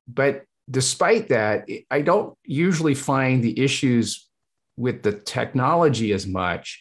but 0.08 0.44
despite 0.70 1.28
that, 1.28 1.68
I 1.90 2.02
don't 2.02 2.36
usually 2.44 2.94
find 2.94 3.42
the 3.42 3.58
issues 3.60 4.25
with 4.76 5.02
the 5.02 5.12
technology 5.12 6.12
as 6.12 6.26
much. 6.26 6.80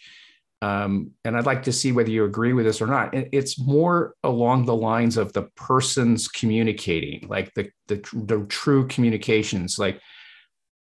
Um, 0.61 1.11
and 1.23 1.37
I'd 1.37 1.45
like 1.45 1.63
to 1.63 1.71
see 1.71 1.91
whether 1.91 2.09
you 2.09 2.23
agree 2.23 2.53
with 2.53 2.65
this 2.65 2.81
or 2.81 2.87
not. 2.87 3.13
It's 3.13 3.59
more 3.59 4.15
along 4.23 4.65
the 4.65 4.75
lines 4.75 5.17
of 5.17 5.33
the 5.33 5.43
person's 5.55 6.27
communicating, 6.27 7.27
like 7.27 7.53
the 7.53 7.69
the, 7.87 7.97
the 8.13 8.45
true 8.49 8.87
communications, 8.87 9.77
like 9.77 10.01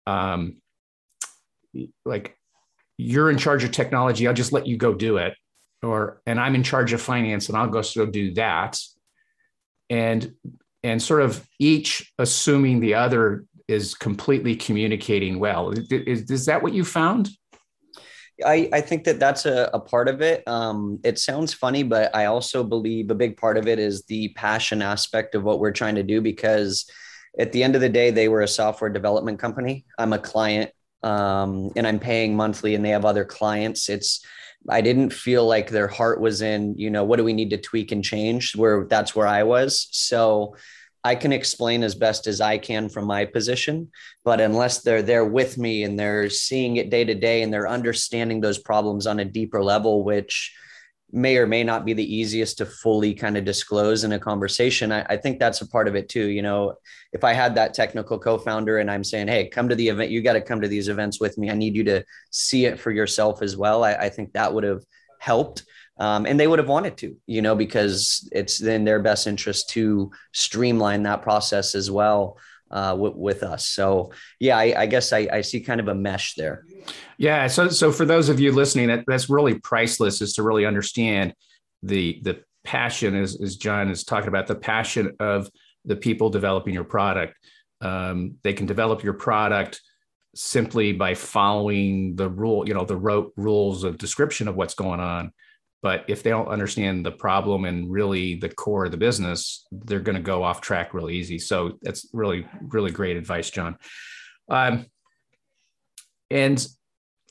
um, 0.08 0.58
like 2.06 2.36
you're 2.98 3.32
in 3.32 3.38
charge 3.38 3.64
of 3.64 3.72
technology. 3.72 4.28
I'll 4.28 4.34
just 4.34 4.52
let 4.52 4.68
you 4.68 4.78
go 4.78 4.94
do 4.94 5.18
it, 5.18 5.36
or 5.84 6.22
and 6.26 6.40
I'm 6.40 6.56
in 6.56 6.64
charge 6.64 6.92
of 6.92 7.02
finance, 7.02 7.48
and 7.48 7.58
I'll 7.58 7.70
go 7.70 7.84
go 7.96 8.06
do 8.06 8.34
that, 8.34 8.80
and 9.90 10.34
and 10.84 11.02
sort 11.02 11.22
of 11.22 11.48
each 11.60 12.12
assuming 12.18 12.80
the 12.80 12.96
other 12.96 13.46
is 13.72 13.96
completely 13.96 14.56
communicating 14.56 15.40
well. 15.40 15.72
Is, 15.72 16.30
is 16.30 16.46
that 16.46 16.62
what 16.62 16.74
you 16.74 16.84
found? 16.84 17.30
I, 18.46 18.70
I 18.74 18.82
think 18.82 19.04
that 19.06 19.20
that's 19.20 19.46
a, 19.46 19.70
a 19.74 19.80
part 19.80 20.08
of 20.08 20.22
it. 20.22 20.48
Um, 20.48 21.00
it 21.04 21.20
sounds 21.20 21.54
funny, 21.54 21.84
but 21.84 22.16
I 22.16 22.26
also 22.26 22.64
believe 22.64 23.10
a 23.10 23.16
big 23.16 23.38
part 23.38 23.58
of 23.58 23.68
it 23.68 23.80
is 23.80 24.04
the 24.06 24.30
passion 24.30 24.82
aspect 24.82 25.36
of 25.36 25.44
what 25.44 25.60
we're 25.60 25.72
trying 25.72 25.96
to 25.96 26.04
do 26.04 26.22
because 26.22 26.90
at 27.40 27.52
the 27.52 27.64
end 27.64 27.76
of 27.76 27.82
the 27.82 27.90
day, 27.90 28.12
they 28.12 28.28
were 28.28 28.42
a 28.42 28.48
software 28.48 28.90
development 28.90 29.40
company. 29.40 29.86
I'm 29.98 30.14
a 30.14 30.20
client 30.20 30.72
um, 31.04 31.72
and 31.76 31.88
I'm 31.88 32.00
paying 32.00 32.36
monthly 32.36 32.76
and 32.76 32.84
they 32.84 32.90
have 32.90 33.06
other 33.06 33.26
clients. 33.26 33.90
It's, 33.90 34.26
I 34.70 34.82
didn't 34.82 35.12
feel 35.12 35.46
like 35.48 35.70
their 35.70 35.88
heart 35.88 36.22
was 36.22 36.42
in, 36.42 36.78
you 36.78 36.90
know, 36.90 37.04
what 37.04 37.18
do 37.18 37.24
we 37.24 37.34
need 37.34 37.50
to 37.52 37.58
tweak 37.58 37.92
and 37.92 38.04
change 38.04 38.56
where 38.56 38.86
that's 38.86 39.16
where 39.16 39.28
I 39.28 39.44
was. 39.44 39.88
So, 39.92 40.56
I 41.04 41.16
can 41.16 41.34
explain 41.34 41.84
as 41.84 41.96
best 41.96 42.28
as 42.28 42.42
I 42.42 42.58
can 42.58 42.88
from 42.88 43.06
my 43.06 43.26
position, 43.26 43.92
but 44.24 44.40
unless 44.40 44.82
they're 44.82 45.02
there 45.02 45.26
with 45.26 45.58
me 45.58 45.84
and 45.84 45.98
they're 45.98 46.30
seeing 46.30 46.78
it 46.78 46.90
day 46.90 47.04
to 47.04 47.16
day 47.16 47.42
and 47.42 47.52
they're 47.52 47.68
understanding 47.68 48.40
those 48.40 48.60
problems 48.60 49.08
on 49.08 49.20
a 49.20 49.26
deeper 49.26 49.64
level, 49.64 50.04
which 50.04 50.54
may 51.12 51.38
or 51.38 51.48
may 51.48 51.64
not 51.64 51.86
be 51.86 51.94
the 51.94 52.16
easiest 52.16 52.58
to 52.58 52.66
fully 52.66 53.14
kind 53.14 53.36
of 53.36 53.44
disclose 53.44 54.04
in 54.04 54.14
a 54.14 54.20
conversation. 54.20 54.92
I, 54.92 55.02
I, 55.10 55.18
think 55.18 55.40
that's 55.40 55.62
a 55.62 55.68
part 55.68 55.88
of 55.88 55.96
it 55.96 56.08
too. 56.08 56.30
You 56.30 56.42
know, 56.42 56.76
if 57.12 57.24
I 57.24 57.34
had 57.34 57.56
that 57.56 57.74
technical 57.74 58.18
co-founder 58.18 58.78
and 58.78 58.90
I'm 58.90 59.04
saying, 59.04 59.28
Hey, 59.28 59.50
come 59.50 59.68
to 59.68 59.76
the 59.76 59.90
event, 59.90 60.12
you 60.12 60.22
got 60.22 60.34
to 60.34 60.42
come 60.42 60.62
to 60.62 60.70
these 60.70 60.88
events 60.88 61.20
with 61.20 61.38
me. 61.38 61.50
I 61.50 61.56
need 61.56 61.76
you 61.76 61.84
to 61.86 62.06
see 62.30 62.66
it 62.66 62.80
for 62.80 62.92
yourself 62.92 63.42
as 63.42 63.58
well. 63.58 63.84
I, 63.84 63.94
I 63.94 64.10
think 64.10 64.34
that 64.34 64.54
would 64.54 64.64
have 64.64 64.84
helped 65.20 65.66
um, 66.02 66.26
and 66.26 66.40
they 66.40 66.48
would 66.48 66.58
have 66.58 66.68
wanted 66.68 66.98
to, 66.98 67.16
you 67.28 67.44
know, 67.44 67.56
because 67.56 68.28
it's 68.32 68.60
in 68.60 68.86
their 68.86 69.00
best 69.00 69.28
interest 69.28 69.70
to 69.70 70.10
streamline 70.34 71.04
that 71.04 71.22
process 71.22 71.76
as 71.76 71.92
well 71.92 72.40
uh, 72.72 72.94
w- 72.94 73.14
with 73.16 73.44
us. 73.44 73.68
So 73.68 74.12
yeah, 74.40 74.58
I, 74.58 74.82
I 74.82 74.86
guess 74.88 75.14
I, 75.14 75.28
I, 75.32 75.42
see 75.42 75.60
kind 75.60 75.80
of 75.80 75.90
a 75.90 75.94
mesh 75.94 76.34
there. 76.34 76.66
Yeah. 77.20 77.46
So 77.46 77.70
so 77.70 77.92
for 77.92 78.06
those 78.06 78.30
of 78.30 78.40
you 78.40 78.52
listening, 78.52 78.88
that, 78.88 79.04
that's 79.06 79.30
really 79.30 79.60
priceless 79.60 80.22
is 80.22 80.34
to 80.34 80.44
really 80.44 80.66
understand 80.66 81.36
the 81.84 82.20
the 82.24 82.40
passion 82.64 83.16
as, 83.16 83.40
as 83.40 83.58
Jon 83.58 83.92
is 83.92 84.04
talking 84.04 84.30
about 84.30 84.48
the 84.48 84.56
passion 84.56 85.16
of 85.20 85.52
the 85.86 85.96
people 85.96 86.32
developing 86.32 86.74
your 86.74 86.84
product. 86.84 87.36
Um, 87.80 88.38
they 88.42 88.54
can 88.54 88.66
develop 88.66 89.04
your 89.04 89.14
product 89.14 89.80
simply 90.34 90.94
by 90.94 91.14
following 91.14 92.16
the 92.16 92.28
rule, 92.28 92.68
you 92.68 92.74
know, 92.74 92.86
the 92.86 92.98
rote 92.98 93.34
rules 93.36 93.84
of 93.84 94.00
description 94.00 94.48
of 94.48 94.56
what's 94.56 94.74
going 94.74 95.00
on 95.00 95.32
but 95.82 96.06
if 96.08 96.22
they 96.22 96.30
don't 96.30 96.48
understand 96.48 97.06
the 97.06 97.12
problem 97.12 97.66
and 97.66 97.92
really 97.92 98.36
the 98.36 98.50
core 98.50 98.86
of 98.86 98.92
the 98.92 98.98
business, 98.98 99.66
they're 99.72 100.00
going 100.00 100.16
to 100.16 100.22
go 100.22 100.44
off 100.44 100.62
track 100.62 100.94
really 100.94 101.16
easy. 101.16 101.40
So 101.40 101.80
that's 101.82 102.08
really, 102.14 102.46
really 102.62 102.92
great 102.92 103.18
advice, 103.18 103.50
Jon. 103.50 103.78
Um, 104.50 104.86
and 106.30 106.66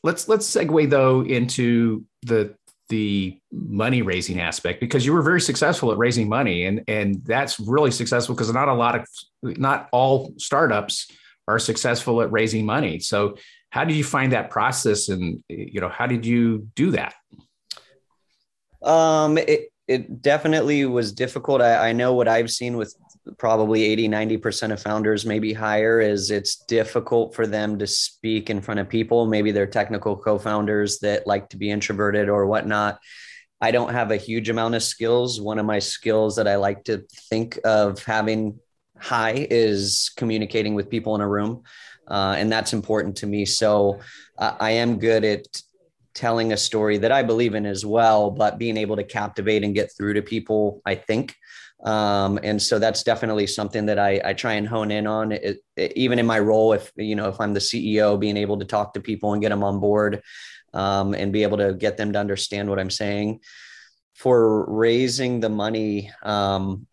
let's 0.03 0.29
let's 0.29 0.49
segue 0.51 0.91
though 0.91 1.23
into 1.23 2.05
the 2.23 2.55
the 2.89 3.39
money 3.53 4.03
raising 4.03 4.41
aspect 4.41 4.81
because 4.81 5.07
you 5.07 5.13
were 5.13 5.23
very 5.23 5.41
successful 5.41 5.93
at 5.93 5.99
raising 5.99 6.29
money 6.29 6.67
and 6.67 6.83
and 6.89 7.25
that's 7.25 7.61
really 7.61 7.91
successful 7.91 8.35
because 8.35 8.53
not 8.53 8.69
a 8.69 8.75
lot 8.75 8.97
of 8.97 9.07
not 9.43 9.89
all 9.93 10.35
startups 10.39 11.11
are 11.47 11.59
successful 11.59 12.21
at 12.21 12.31
raising 12.33 12.67
money 12.67 12.99
so 12.99 13.37
how 13.71 13.85
did 13.85 13.97
you 13.97 14.05
find 14.05 14.33
that 14.33 14.51
process 14.51 15.09
and 15.09 15.43
you 15.49 15.81
know 15.81 15.89
how 15.89 16.07
did 16.07 16.27
you 16.27 16.69
do 16.75 16.91
that 16.91 17.15
um, 18.83 19.39
it, 19.39 19.73
it 19.89 20.23
definitely 20.23 20.85
was 20.87 21.13
difficult. 21.13 21.61
I, 21.61 21.91
I 21.91 21.93
know 21.93 22.15
what 22.15 22.29
I've 22.29 22.51
seen 22.51 22.77
with 22.77 22.95
probably 23.39 23.85
80, 23.85 24.09
90% 24.09 24.73
of 24.73 24.83
founders, 24.83 25.27
maybe 25.27 25.53
higher, 25.53 26.01
is 26.01 26.31
it's 26.31 26.57
difficult 26.57 27.35
for 27.35 27.47
them 27.47 27.79
to 27.79 27.87
speak 27.87 28.51
in 28.51 28.61
front 28.61 28.81
of 28.81 28.89
people. 28.89 29.27
Maybe 29.27 29.53
they're 29.53 29.67
technical 29.67 30.17
co 30.17 30.39
founders 30.39 31.01
that 31.01 31.27
like 31.27 31.49
to 31.51 31.57
be 31.57 31.71
introverted 31.71 32.29
or 32.29 32.47
whatnot. 32.47 32.99
I 33.61 33.73
don't 33.73 33.93
have 33.93 34.11
a 34.11 34.17
huge 34.17 34.49
amount 34.49 34.75
of 34.75 34.83
skills. 34.83 35.41
One 35.41 35.59
of 35.59 35.67
my 35.67 35.81
skills 35.81 36.37
that 36.37 36.49
I 36.49 36.57
like 36.57 36.85
to 36.85 37.05
think 37.29 37.59
of 37.65 38.03
having 38.05 38.59
high 38.97 39.47
is 39.51 40.11
communicating 40.17 40.75
with 40.75 40.89
people 40.89 41.15
in 41.15 41.21
a 41.21 41.29
room. 41.29 41.65
Uh, 42.09 42.35
and 42.39 42.51
that's 42.51 42.73
important 42.73 43.17
to 43.17 43.27
me. 43.27 43.45
So 43.45 44.01
uh, 44.39 44.57
I 44.59 44.73
am 44.73 44.99
good 44.99 45.25
at 45.25 45.47
telling 46.21 46.53
a 46.53 46.57
story 46.57 46.99
that 46.99 47.11
I 47.11 47.23
believe 47.23 47.55
in 47.55 47.65
as 47.65 47.87
well, 47.87 48.31
but 48.31 48.59
being 48.59 48.77
able 48.77 48.97
to 48.97 49.05
captivate 49.05 49.65
and 49.65 49.75
get 49.75 49.91
through 49.97 50.13
to 50.15 50.23
people, 50.23 50.83
I 50.85 50.95
think. 50.95 51.35
Um, 51.83 52.39
and 52.43 52.61
so 52.61 52.79
that's 52.79 53.03
definitely 53.03 53.47
something 53.47 53.87
that 53.87 53.99
I, 53.99 54.21
I 54.23 54.35
try 54.35 54.53
and 54.53 54.69
hone 54.69 54.91
in 54.91 55.07
on 55.07 55.33
it, 55.33 55.63
it, 55.77 55.93
even 55.97 56.19
in 56.19 56.27
my 56.27 56.39
role. 56.39 56.75
If, 56.75 56.93
you 56.95 57.17
know, 57.17 57.31
if 57.31 57.41
I'm 57.41 57.55
the 57.55 57.61
CEO, 57.61 58.21
being 58.21 58.37
able 58.37 58.59
to 58.59 58.67
talk 58.67 58.93
to 58.93 59.01
people 59.01 59.33
and 59.33 59.41
get 59.41 59.49
them 59.49 59.65
on 59.65 59.81
board 59.81 60.21
um, 60.75 61.15
and 61.15 61.33
be 61.33 61.43
able 61.43 61.57
to 61.57 61.73
get 61.73 61.97
them 61.97 62.13
to 62.13 62.19
understand 62.19 62.69
what 62.69 62.79
I'm 62.79 62.91
saying 62.91 63.41
for 64.15 64.71
raising 64.71 65.41
the 65.41 65.49
money. 65.49 66.13
Um, 66.23 66.87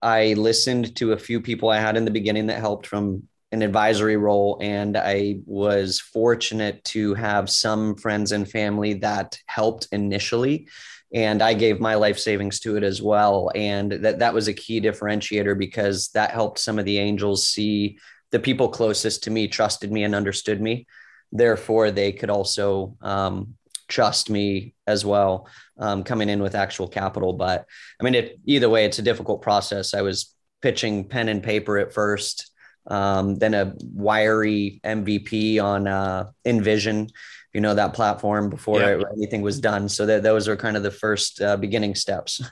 I 0.00 0.34
listened 0.34 0.94
to 0.96 1.10
a 1.10 1.18
few 1.18 1.40
people 1.40 1.70
I 1.70 1.80
had 1.80 1.96
in 1.96 2.04
the 2.04 2.12
beginning 2.12 2.46
that 2.46 2.60
helped 2.60 2.86
from 2.86 3.24
an 3.52 3.62
advisory 3.62 4.16
role 4.16 4.58
and 4.60 4.96
i 4.96 5.36
was 5.46 6.00
fortunate 6.00 6.82
to 6.84 7.14
have 7.14 7.48
some 7.48 7.94
friends 7.96 8.32
and 8.32 8.50
family 8.50 8.94
that 8.94 9.38
helped 9.46 9.86
initially 9.92 10.66
and 11.14 11.40
i 11.42 11.54
gave 11.54 11.80
my 11.80 11.94
life 11.94 12.18
savings 12.18 12.60
to 12.60 12.76
it 12.76 12.82
as 12.82 13.00
well. 13.00 13.50
And 13.54 13.92
that 13.92 14.18
that 14.18 14.34
was 14.34 14.48
a 14.48 14.52
key 14.52 14.80
differentiator 14.80 15.56
because 15.56 16.08
that 16.08 16.32
helped 16.32 16.58
some 16.58 16.78
of 16.78 16.84
the 16.84 16.98
angels 16.98 17.48
see 17.48 17.98
the 18.32 18.40
people 18.40 18.68
closest 18.68 19.22
to 19.24 19.30
me 19.30 19.46
trusted 19.46 19.92
me 19.92 20.02
and 20.02 20.14
understood 20.14 20.60
me. 20.60 20.86
Therefore 21.30 21.92
they 21.92 22.12
could 22.12 22.30
also 22.30 22.96
um, 23.00 23.54
trust 23.86 24.28
me 24.28 24.74
as 24.86 25.04
well 25.04 25.48
um, 25.78 26.02
coming 26.02 26.28
in 26.28 26.42
with 26.42 26.56
actual 26.56 26.88
capital. 26.88 27.32
But 27.32 27.64
i 28.00 28.04
mean 28.04 28.16
it, 28.16 28.40
either 28.44 28.68
way 28.68 28.84
it's 28.84 28.98
a 28.98 29.02
difficult 29.02 29.40
process. 29.40 29.94
I 29.94 30.02
was 30.02 30.34
pitching 30.62 31.04
pen 31.04 31.28
and 31.28 31.42
paper 31.42 31.78
at 31.78 31.92
first 31.92 32.50
um, 32.86 33.36
then 33.36 33.54
a 33.54 33.74
wiry 33.80 34.80
MVP 34.84 35.62
on 35.62 35.86
uh, 35.86 36.30
InVision, 36.46 37.10
you 37.52 37.60
know 37.60 37.74
that 37.74 37.94
platform 37.94 38.50
before 38.50 38.80
yeah. 38.80 39.00
anything 39.16 39.40
was 39.40 39.60
done. 39.60 39.88
So 39.88 40.06
that 40.06 40.22
those 40.22 40.48
are 40.48 40.56
kind 40.56 40.76
of 40.76 40.82
the 40.82 40.90
first 40.90 41.40
uh, 41.40 41.56
beginning 41.56 41.94
steps. 41.94 42.42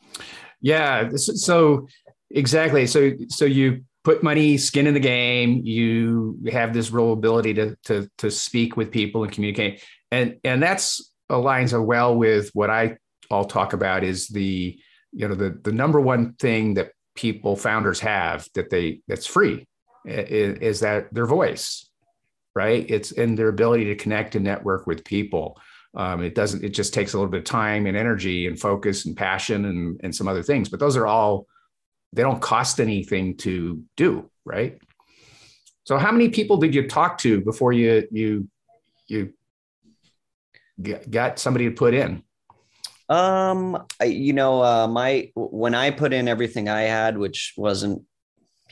yeah. 0.60 1.08
So 1.16 1.88
exactly. 2.30 2.86
So 2.86 3.12
so 3.28 3.44
you 3.44 3.84
put 4.04 4.22
money, 4.22 4.58
skin 4.58 4.86
in 4.86 4.94
the 4.94 5.00
game. 5.00 5.62
You 5.64 6.38
have 6.52 6.74
this 6.74 6.90
real 6.90 7.12
ability 7.12 7.54
to 7.54 7.76
to 7.84 8.08
to 8.18 8.30
speak 8.30 8.76
with 8.76 8.90
people 8.90 9.24
and 9.24 9.32
communicate, 9.32 9.82
and 10.10 10.36
and 10.44 10.62
that's 10.62 11.12
aligns 11.30 11.72
well 11.84 12.14
with 12.14 12.50
what 12.52 12.68
I 12.68 12.98
all 13.30 13.46
talk 13.46 13.72
about 13.72 14.04
is 14.04 14.28
the 14.28 14.78
you 15.12 15.28
know 15.28 15.34
the 15.34 15.58
the 15.62 15.72
number 15.72 16.00
one 16.00 16.34
thing 16.34 16.74
that 16.74 16.92
people 17.14 17.56
founders 17.56 18.00
have 18.00 18.48
that 18.54 18.70
they 18.70 19.00
that's 19.08 19.26
free 19.26 19.66
is, 20.04 20.58
is 20.58 20.80
that 20.80 21.12
their 21.12 21.26
voice, 21.26 21.88
right? 22.54 22.84
It's 22.88 23.12
in 23.12 23.34
their 23.34 23.48
ability 23.48 23.84
to 23.86 23.96
connect 23.96 24.34
and 24.34 24.44
network 24.44 24.86
with 24.86 25.04
people. 25.04 25.58
Um, 25.94 26.22
it 26.22 26.34
doesn't, 26.34 26.64
it 26.64 26.70
just 26.70 26.94
takes 26.94 27.12
a 27.12 27.18
little 27.18 27.30
bit 27.30 27.38
of 27.38 27.44
time 27.44 27.86
and 27.86 27.96
energy 27.96 28.46
and 28.46 28.58
focus 28.58 29.04
and 29.06 29.16
passion 29.16 29.66
and, 29.66 30.00
and 30.02 30.14
some 30.14 30.28
other 30.28 30.42
things, 30.42 30.68
but 30.68 30.80
those 30.80 30.96
are 30.96 31.06
all, 31.06 31.46
they 32.12 32.22
don't 32.22 32.40
cost 32.40 32.80
anything 32.80 33.36
to 33.38 33.82
do, 33.96 34.30
right? 34.44 34.78
So 35.84 35.98
how 35.98 36.12
many 36.12 36.28
people 36.28 36.56
did 36.56 36.74
you 36.74 36.88
talk 36.88 37.18
to 37.18 37.40
before 37.40 37.72
you, 37.72 38.06
you, 38.10 38.48
you 39.06 39.32
got 41.10 41.38
somebody 41.38 41.66
to 41.66 41.74
put 41.74 41.94
in? 41.94 42.22
Um, 43.08 43.86
you 44.02 44.32
know, 44.32 44.62
uh, 44.62 44.88
my 44.88 45.30
when 45.34 45.74
I 45.74 45.90
put 45.90 46.14
in 46.14 46.28
everything 46.28 46.68
I 46.68 46.82
had, 46.82 47.18
which 47.18 47.52
wasn't 47.58 48.04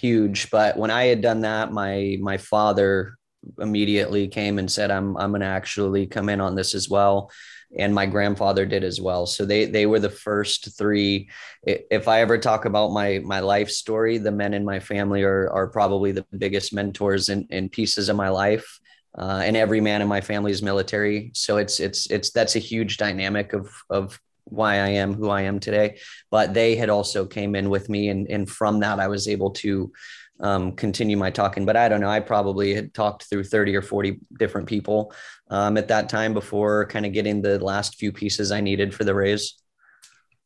huge. 0.00 0.50
But 0.50 0.76
when 0.76 0.90
I 0.90 1.04
had 1.04 1.20
done 1.20 1.40
that, 1.42 1.72
my 1.72 2.16
my 2.20 2.36
father 2.36 3.16
immediately 3.58 4.28
came 4.28 4.58
and 4.58 4.70
said, 4.70 4.90
"I'm 4.90 5.16
I'm 5.16 5.30
going 5.30 5.40
to 5.40 5.46
actually 5.46 6.06
come 6.06 6.28
in 6.28 6.40
on 6.40 6.54
this 6.54 6.74
as 6.74 6.88
well." 6.88 7.30
and 7.78 7.94
my 7.94 8.06
grandfather 8.06 8.66
did 8.66 8.82
as 8.82 9.00
well. 9.00 9.26
So 9.26 9.44
they 9.44 9.64
they 9.64 9.86
were 9.86 10.00
the 10.00 10.10
first 10.10 10.76
three. 10.76 11.28
If 11.62 12.08
I 12.08 12.20
ever 12.20 12.38
talk 12.38 12.64
about 12.64 12.92
my 12.92 13.20
my 13.24 13.40
life 13.40 13.70
story, 13.70 14.18
the 14.18 14.32
men 14.32 14.54
in 14.54 14.64
my 14.64 14.80
family 14.80 15.22
are 15.22 15.48
are 15.50 15.68
probably 15.68 16.12
the 16.12 16.26
biggest 16.36 16.72
mentors 16.72 17.28
and, 17.28 17.70
pieces 17.70 18.08
of 18.08 18.16
my 18.16 18.28
life. 18.28 18.80
Uh, 19.16 19.42
and 19.44 19.56
every 19.56 19.80
man 19.80 20.02
in 20.02 20.08
my 20.08 20.20
family 20.20 20.52
is 20.52 20.62
military, 20.62 21.30
so 21.34 21.56
it's 21.56 21.80
it's 21.80 22.10
it's 22.10 22.30
that's 22.30 22.56
a 22.56 22.60
huge 22.60 22.96
dynamic 22.96 23.52
of 23.52 23.70
of 23.88 24.18
why 24.50 24.74
I 24.74 24.88
am 24.88 25.14
who 25.14 25.30
I 25.30 25.42
am 25.42 25.60
today. 25.60 25.98
But 26.30 26.54
they 26.54 26.76
had 26.76 26.90
also 26.90 27.26
came 27.26 27.54
in 27.54 27.70
with 27.70 27.88
me, 27.88 28.08
and 28.08 28.28
and 28.28 28.48
from 28.48 28.80
that 28.80 29.00
I 29.00 29.08
was 29.08 29.28
able 29.28 29.50
to 29.52 29.92
um, 30.40 30.72
continue 30.72 31.16
my 31.16 31.30
talking. 31.30 31.66
But 31.66 31.76
I 31.76 31.88
don't 31.88 32.00
know, 32.00 32.08
I 32.08 32.20
probably 32.20 32.74
had 32.74 32.94
talked 32.94 33.24
through 33.24 33.44
thirty 33.44 33.76
or 33.76 33.82
forty 33.82 34.20
different 34.38 34.68
people 34.68 35.12
um, 35.50 35.76
at 35.76 35.88
that 35.88 36.08
time 36.08 36.34
before 36.34 36.86
kind 36.86 37.06
of 37.06 37.12
getting 37.12 37.42
the 37.42 37.58
last 37.58 37.96
few 37.96 38.12
pieces 38.12 38.52
I 38.52 38.60
needed 38.60 38.94
for 38.94 39.04
the 39.04 39.14
raise. 39.14 39.54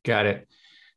Got 0.04 0.26
it. 0.26 0.48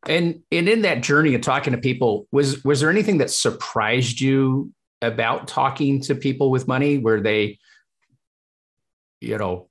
And 0.08 0.42
and 0.52 0.70
in 0.70 0.82
that 0.84 1.02
journey 1.02 1.36
of 1.36 1.42
talking 1.42 1.74
to 1.74 1.80
people, 1.80 2.28
was 2.32 2.64
was 2.64 2.80
there 2.80 2.90
anything 2.90 3.18
that 3.20 3.32
surprised 3.32 4.22
you 4.22 4.72
about 5.02 5.48
talking 5.48 6.02
to 6.02 6.16
people 6.16 6.50
with 6.50 6.68
money? 6.68 6.98
Were 6.98 7.22
they, 7.22 7.60
you 9.20 9.38
know, 9.38 9.70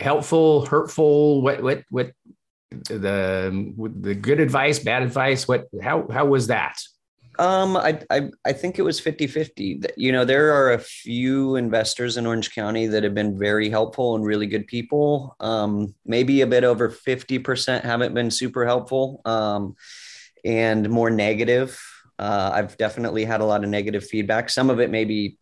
helpful, 0.00 0.66
hurtful? 0.66 1.42
What 1.42 1.62
what 1.62 1.84
what 1.90 2.12
the 2.84 3.72
the 4.00 4.14
good 4.14 4.40
advice, 4.40 4.78
bad 4.78 5.02
advice? 5.02 5.46
What 5.46 5.68
how 5.82 6.06
how 6.10 6.26
was 6.26 6.48
that? 6.48 6.78
Um, 7.38 7.76
I, 7.76 7.98
I, 8.10 8.30
I 8.44 8.52
think 8.52 8.78
it 8.78 8.82
was 8.82 9.00
50 9.00 9.26
50. 9.26 9.82
You 9.96 10.12
know, 10.12 10.24
there 10.24 10.52
are 10.52 10.72
a 10.72 10.78
few 10.78 11.56
investors 11.56 12.16
in 12.16 12.26
Orange 12.26 12.54
County 12.54 12.86
that 12.86 13.04
have 13.04 13.14
been 13.14 13.38
very 13.38 13.70
helpful 13.70 14.14
and 14.14 14.24
really 14.24 14.46
good 14.46 14.66
people. 14.66 15.34
Um, 15.40 15.94
maybe 16.04 16.42
a 16.42 16.46
bit 16.46 16.62
over 16.62 16.90
50% 16.90 17.82
haven't 17.82 18.14
been 18.14 18.30
super 18.30 18.66
helpful 18.66 19.22
um, 19.24 19.76
and 20.44 20.88
more 20.90 21.10
negative. 21.10 21.80
Uh, 22.18 22.50
I've 22.52 22.76
definitely 22.76 23.24
had 23.24 23.40
a 23.40 23.46
lot 23.46 23.64
of 23.64 23.70
negative 23.70 24.06
feedback. 24.06 24.50
Some 24.50 24.68
of 24.68 24.78
it 24.78 24.90
maybe 24.90 25.38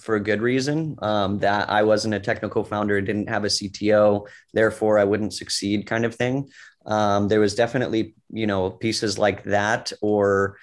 for 0.00 0.16
a 0.16 0.20
good 0.20 0.42
reason 0.42 0.96
um, 1.02 1.38
that 1.38 1.70
I 1.70 1.82
wasn't 1.82 2.14
a 2.14 2.20
technical 2.20 2.64
founder, 2.64 3.00
didn't 3.00 3.28
have 3.28 3.44
a 3.44 3.48
CTO, 3.48 4.26
therefore 4.52 4.98
I 4.98 5.04
wouldn't 5.04 5.32
succeed, 5.32 5.86
kind 5.86 6.04
of 6.04 6.14
thing. 6.14 6.48
Um, 6.86 7.28
there 7.28 7.40
was 7.40 7.54
definitely, 7.54 8.14
you 8.30 8.46
know, 8.46 8.70
pieces 8.70 9.18
like 9.18 9.44
that, 9.44 9.92
or, 10.00 10.58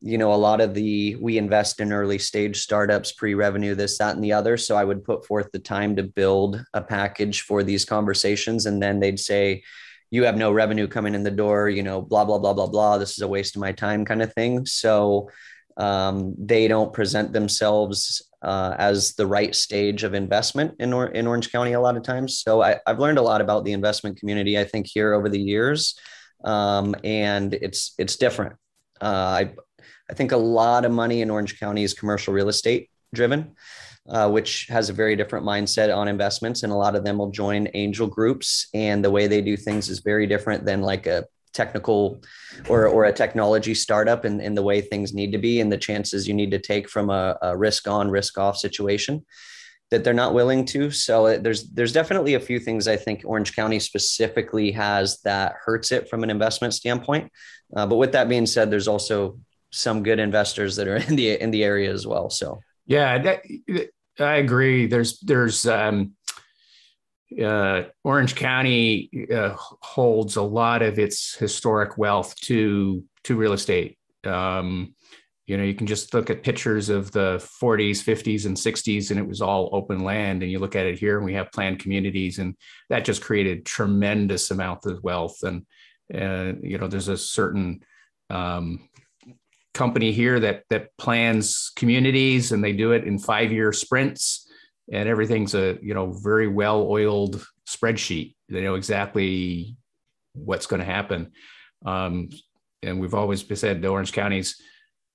you 0.00 0.18
know, 0.18 0.32
a 0.32 0.34
lot 0.34 0.60
of 0.60 0.74
the 0.74 1.16
we 1.16 1.38
invest 1.38 1.80
in 1.80 1.92
early 1.92 2.18
stage 2.18 2.60
startups, 2.60 3.12
pre 3.12 3.34
revenue, 3.34 3.74
this, 3.74 3.98
that, 3.98 4.14
and 4.14 4.24
the 4.24 4.32
other. 4.32 4.56
So 4.56 4.76
I 4.76 4.84
would 4.84 5.04
put 5.04 5.26
forth 5.26 5.50
the 5.52 5.58
time 5.58 5.96
to 5.96 6.02
build 6.02 6.64
a 6.74 6.82
package 6.82 7.42
for 7.42 7.62
these 7.62 7.84
conversations. 7.84 8.66
And 8.66 8.82
then 8.82 9.00
they'd 9.00 9.20
say, 9.20 9.62
you 10.10 10.24
have 10.24 10.36
no 10.36 10.52
revenue 10.52 10.86
coming 10.86 11.14
in 11.14 11.22
the 11.22 11.30
door, 11.30 11.70
you 11.70 11.82
know, 11.82 12.02
blah, 12.02 12.24
blah, 12.24 12.38
blah, 12.38 12.52
blah, 12.52 12.66
blah. 12.66 12.98
This 12.98 13.12
is 13.12 13.22
a 13.22 13.28
waste 13.28 13.56
of 13.56 13.60
my 13.60 13.72
time 13.72 14.04
kind 14.04 14.20
of 14.22 14.32
thing. 14.34 14.66
So 14.66 15.30
um, 15.76 16.34
they 16.38 16.68
don't 16.68 16.92
present 16.92 17.32
themselves 17.32 18.22
uh, 18.42 18.74
as 18.78 19.14
the 19.14 19.26
right 19.26 19.54
stage 19.54 20.04
of 20.04 20.14
investment 20.14 20.74
in, 20.80 20.92
or- 20.92 21.08
in 21.08 21.26
Orange 21.26 21.50
County 21.52 21.72
a 21.72 21.80
lot 21.80 21.96
of 21.96 22.02
times. 22.02 22.38
So 22.38 22.62
I, 22.62 22.80
have 22.86 22.98
learned 22.98 23.18
a 23.18 23.22
lot 23.22 23.40
about 23.40 23.64
the 23.64 23.72
investment 23.72 24.18
community, 24.18 24.58
I 24.58 24.64
think, 24.64 24.86
here 24.86 25.14
over 25.14 25.28
the 25.28 25.40
years. 25.40 25.98
Um, 26.44 26.94
and 27.04 27.54
it's 27.54 27.94
it's 27.98 28.16
different. 28.16 28.54
Uh, 29.00 29.04
I, 29.40 29.54
I 30.10 30.14
think 30.14 30.32
a 30.32 30.36
lot 30.36 30.84
of 30.84 30.92
money 30.92 31.22
in 31.22 31.30
Orange 31.30 31.58
County 31.60 31.84
is 31.84 31.94
commercial 31.94 32.34
real 32.34 32.48
estate 32.48 32.90
driven. 33.14 33.54
uh, 34.08 34.28
which 34.28 34.66
has 34.68 34.90
a 34.90 34.92
very 34.92 35.14
different 35.16 35.46
mindset 35.46 35.94
on 35.96 36.08
investments. 36.08 36.62
And 36.62 36.72
a 36.72 36.76
lot 36.76 36.96
of 36.96 37.04
them 37.04 37.18
will 37.18 37.30
join 37.30 37.68
angel 37.74 38.06
groups. 38.06 38.66
And 38.74 39.04
the 39.04 39.10
way 39.10 39.28
they 39.28 39.40
do 39.40 39.56
things 39.56 39.88
is 39.88 40.00
very 40.00 40.26
different 40.26 40.64
than 40.64 40.82
like 40.82 41.06
a 41.06 41.24
technical 41.52 42.22
or, 42.68 42.86
or 42.86 43.04
a 43.04 43.12
technology 43.12 43.74
startup 43.74 44.24
and 44.24 44.40
in, 44.40 44.54
the 44.54 44.62
way 44.62 44.80
things 44.80 45.14
need 45.14 45.32
to 45.32 45.38
be 45.38 45.60
and 45.60 45.70
the 45.70 45.78
chances 45.78 46.26
you 46.28 46.34
need 46.34 46.50
to 46.50 46.58
take 46.58 46.88
from 46.88 47.10
a, 47.10 47.36
a 47.42 47.56
risk 47.56 47.88
on, 47.88 48.10
risk 48.10 48.38
off 48.38 48.56
situation 48.56 49.24
that 49.90 50.04
they're 50.04 50.14
not 50.14 50.32
willing 50.32 50.64
to. 50.64 50.90
So 50.90 51.26
uh, 51.26 51.38
there's 51.38 51.68
there's 51.70 51.92
definitely 51.92 52.34
a 52.34 52.40
few 52.40 52.58
things 52.58 52.88
I 52.88 52.96
think 52.96 53.22
Orange 53.26 53.54
County 53.54 53.78
specifically 53.78 54.72
has 54.72 55.20
that 55.20 55.54
hurts 55.62 55.92
it 55.92 56.08
from 56.08 56.22
an 56.22 56.30
investment 56.30 56.72
standpoint. 56.72 57.30
Uh, 57.76 57.86
but 57.86 57.96
with 57.96 58.12
that 58.12 58.28
being 58.28 58.46
said, 58.46 58.70
there's 58.70 58.88
also 58.88 59.38
some 59.70 60.02
good 60.02 60.18
investors 60.18 60.76
that 60.76 60.88
are 60.88 60.96
in 61.08 61.14
the 61.14 61.40
in 61.42 61.50
the 61.50 61.62
area 61.62 61.92
as 61.92 62.06
well. 62.06 62.30
So 62.30 62.60
yeah, 62.86 63.18
that, 63.18 63.42
I 64.18 64.36
agree. 64.36 64.86
There's 64.86 65.20
there's 65.20 65.66
um, 65.66 66.12
uh, 67.40 67.84
Orange 68.04 68.34
County 68.34 69.10
uh, 69.32 69.54
holds 69.56 70.36
a 70.36 70.42
lot 70.42 70.82
of 70.82 70.98
its 70.98 71.34
historic 71.34 71.96
wealth 71.98 72.34
to 72.42 73.04
to 73.24 73.36
real 73.36 73.52
estate. 73.52 73.98
Um, 74.24 74.94
you 75.46 75.56
know, 75.56 75.64
you 75.64 75.74
can 75.74 75.86
just 75.86 76.14
look 76.14 76.30
at 76.30 76.44
pictures 76.44 76.88
of 76.88 77.10
the 77.10 77.36
40s, 77.60 77.98
50s, 77.98 78.46
and 78.46 78.56
60s, 78.56 79.10
and 79.10 79.18
it 79.18 79.26
was 79.26 79.42
all 79.42 79.68
open 79.72 80.00
land. 80.00 80.42
And 80.42 80.50
you 80.50 80.60
look 80.60 80.76
at 80.76 80.86
it 80.86 80.98
here, 80.98 81.16
and 81.16 81.24
we 81.24 81.34
have 81.34 81.52
planned 81.52 81.80
communities, 81.80 82.38
and 82.38 82.56
that 82.88 83.04
just 83.04 83.22
created 83.22 83.66
tremendous 83.66 84.50
amount 84.50 84.86
of 84.86 85.02
wealth. 85.02 85.42
And 85.42 85.66
uh, 86.14 86.58
you 86.62 86.78
know, 86.78 86.88
there's 86.88 87.08
a 87.08 87.16
certain 87.16 87.82
um, 88.30 88.88
company 89.74 90.12
here 90.12 90.38
that 90.40 90.62
that 90.70 90.96
plans 90.96 91.72
communities, 91.74 92.52
and 92.52 92.62
they 92.62 92.72
do 92.72 92.92
it 92.92 93.04
in 93.04 93.18
five-year 93.18 93.72
sprints, 93.72 94.48
and 94.92 95.08
everything's 95.08 95.54
a 95.54 95.78
you 95.82 95.94
know 95.94 96.12
very 96.12 96.46
well-oiled 96.46 97.44
spreadsheet. 97.68 98.34
They 98.48 98.60
know 98.60 98.76
exactly 98.76 99.76
what's 100.34 100.66
going 100.66 100.80
to 100.80 100.86
happen. 100.86 101.32
Um, 101.84 102.28
and 102.84 103.00
we've 103.00 103.14
always 103.14 103.44
said 103.58 103.82
the 103.82 103.88
Orange 103.88 104.12
County's 104.12 104.60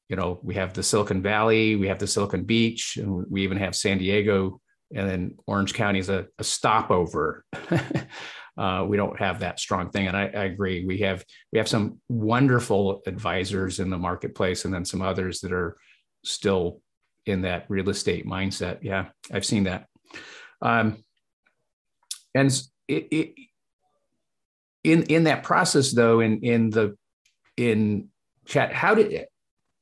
you 0.10 0.16
know, 0.16 0.40
we 0.42 0.56
have 0.56 0.74
the 0.74 0.84
Silicon 0.84 1.22
Valley, 1.22 1.76
we 1.76 1.88
have 1.88 2.00
the 2.00 2.08
Silicon 2.08 2.44
Beach, 2.44 2.98
and 2.98 3.26
we 3.30 3.44
even 3.44 3.58
have 3.58 3.76
San 3.76 3.98
Diego, 3.98 4.62
and 4.94 5.10
then 5.10 5.36
Orange 5.48 5.74
County 5.74 6.00
is 6.00 6.10
a, 6.10 6.28
a 6.40 6.44
stopover. 6.44 7.44
uh, 8.58 8.86
we 8.88 8.96
don't 8.96 9.20
have 9.20 9.42
that 9.42 9.60
strong 9.60 9.90
thing, 9.90 10.08
and 10.08 10.16
I, 10.16 10.24
I, 10.24 10.44
agree. 10.46 10.86
We 10.86 11.00
have 11.00 11.26
we 11.52 11.60
have 11.60 11.68
some 11.68 12.00
wonderful 12.08 13.02
advisors 13.06 13.80
in 13.80 13.90
the 13.90 13.98
marketplace, 13.98 14.64
and 14.64 14.74
then 14.74 14.86
some 14.86 15.02
others 15.02 15.42
that 15.42 15.52
are 15.52 15.76
still 16.24 16.82
in 17.28 17.42
that 17.42 17.66
real 17.70 17.90
estate 17.90 18.26
mindset. 18.26 18.80
Yeah, 18.82 19.08
I've 19.32 19.46
seen 19.46 19.64
that. 19.64 19.88
Um, 20.62 21.04
and 22.34 22.52
it, 22.88 23.08
it, 23.12 23.34
in 24.84 25.04
in 25.04 25.24
that 25.26 25.44
process, 25.44 25.92
though, 25.92 26.20
in 26.20 26.42
in 26.44 26.70
the 26.70 26.98
in 27.58 28.10
chat, 28.46 28.74
how 28.74 28.96
did 28.96 29.28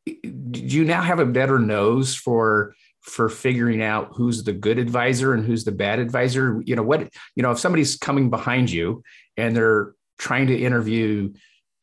do 0.06 0.60
you 0.62 0.86
now 0.86 1.02
have 1.02 1.20
a 1.20 1.26
better 1.26 1.60
nose 1.60 2.16
for 2.16 2.76
for 3.02 3.30
figuring 3.30 3.84
out 3.84 4.10
who's 4.16 4.44
the 4.44 4.54
good 4.54 4.80
advisor 4.80 5.34
and 5.34 5.46
who's 5.46 5.64
the 5.64 5.72
bad 5.72 6.00
advisor 6.00 6.62
you 6.66 6.76
know 6.76 6.84
what 6.84 7.08
you 7.36 7.44
know 7.44 7.52
if 7.52 7.60
somebody's 7.60 7.98
coming 7.98 8.30
behind 8.30 8.70
you 8.70 9.04
and 9.38 9.56
they're 9.56 9.94
trying 10.18 10.48
to 10.48 10.58
interview 10.58 11.32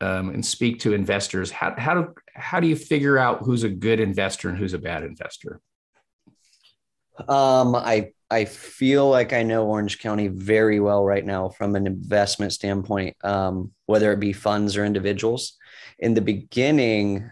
um, 0.01 0.29
and 0.29 0.45
speak 0.45 0.79
to 0.79 0.93
investors 0.93 1.49
how, 1.49 1.73
how 1.77 1.93
do 1.93 2.13
how 2.33 2.59
do 2.59 2.67
you 2.67 2.75
figure 2.75 3.17
out 3.17 3.39
who's 3.43 3.63
a 3.63 3.69
good 3.69 3.99
investor 3.99 4.49
and 4.49 4.57
who's 4.57 4.73
a 4.73 4.79
bad 4.79 5.03
investor 5.03 5.59
um, 7.27 7.75
i 7.75 8.11
i 8.29 8.45
feel 8.45 9.09
like 9.09 9.33
i 9.33 9.43
know 9.43 9.65
orange 9.65 9.99
county 9.99 10.27
very 10.27 10.79
well 10.79 11.05
right 11.05 11.25
now 11.25 11.49
from 11.49 11.75
an 11.75 11.85
investment 11.87 12.51
standpoint 12.51 13.15
um, 13.23 13.71
whether 13.85 14.11
it 14.11 14.19
be 14.19 14.33
funds 14.33 14.77
or 14.77 14.85
individuals 14.85 15.57
in 15.99 16.13
the 16.13 16.21
beginning 16.21 17.31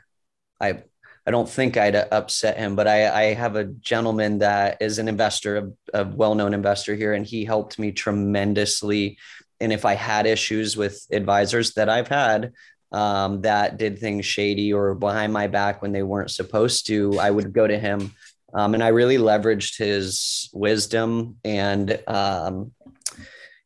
I 0.62 0.84
I 1.26 1.30
don't 1.30 1.50
think 1.50 1.78
I'd 1.78 1.96
upset 1.96 2.58
him, 2.58 2.76
but 2.76 2.88
I, 2.88 3.08
I 3.08 3.34
have 3.36 3.56
a 3.56 3.66
gentleman 3.66 4.40
that 4.40 4.78
is 4.82 4.98
an 4.98 5.08
investor, 5.08 5.72
a, 5.94 6.02
a 6.02 6.04
well-known 6.04 6.56
investor 6.56 6.96
here, 6.96 7.14
and 7.14 7.24
he 7.26 7.46
helped 7.46 7.78
me 7.78 7.92
tremendously. 7.92 9.20
And 9.60 9.72
if 9.72 9.86
I 9.86 9.94
had 9.94 10.26
issues 10.26 10.76
with 10.76 11.06
advisors 11.12 11.76
that 11.76 11.90
I've 11.90 12.08
had 12.08 12.54
um, 12.92 13.42
that 13.42 13.78
did 13.78 14.00
things 14.00 14.26
shady 14.26 14.74
or 14.74 14.94
behind 14.96 15.32
my 15.32 15.48
back 15.48 15.82
when 15.82 15.92
they 15.92 16.04
weren't 16.04 16.32
supposed 16.32 16.88
to, 16.88 17.20
I 17.20 17.32
would 17.32 17.54
go 17.54 17.68
to 17.68 17.80
him. 17.80 18.14
Um, 18.54 18.74
and 18.74 18.84
I 18.84 18.90
really 18.90 19.18
leveraged 19.18 19.78
his 19.78 20.50
wisdom 20.54 21.38
and 21.46 22.02
um, 22.08 22.72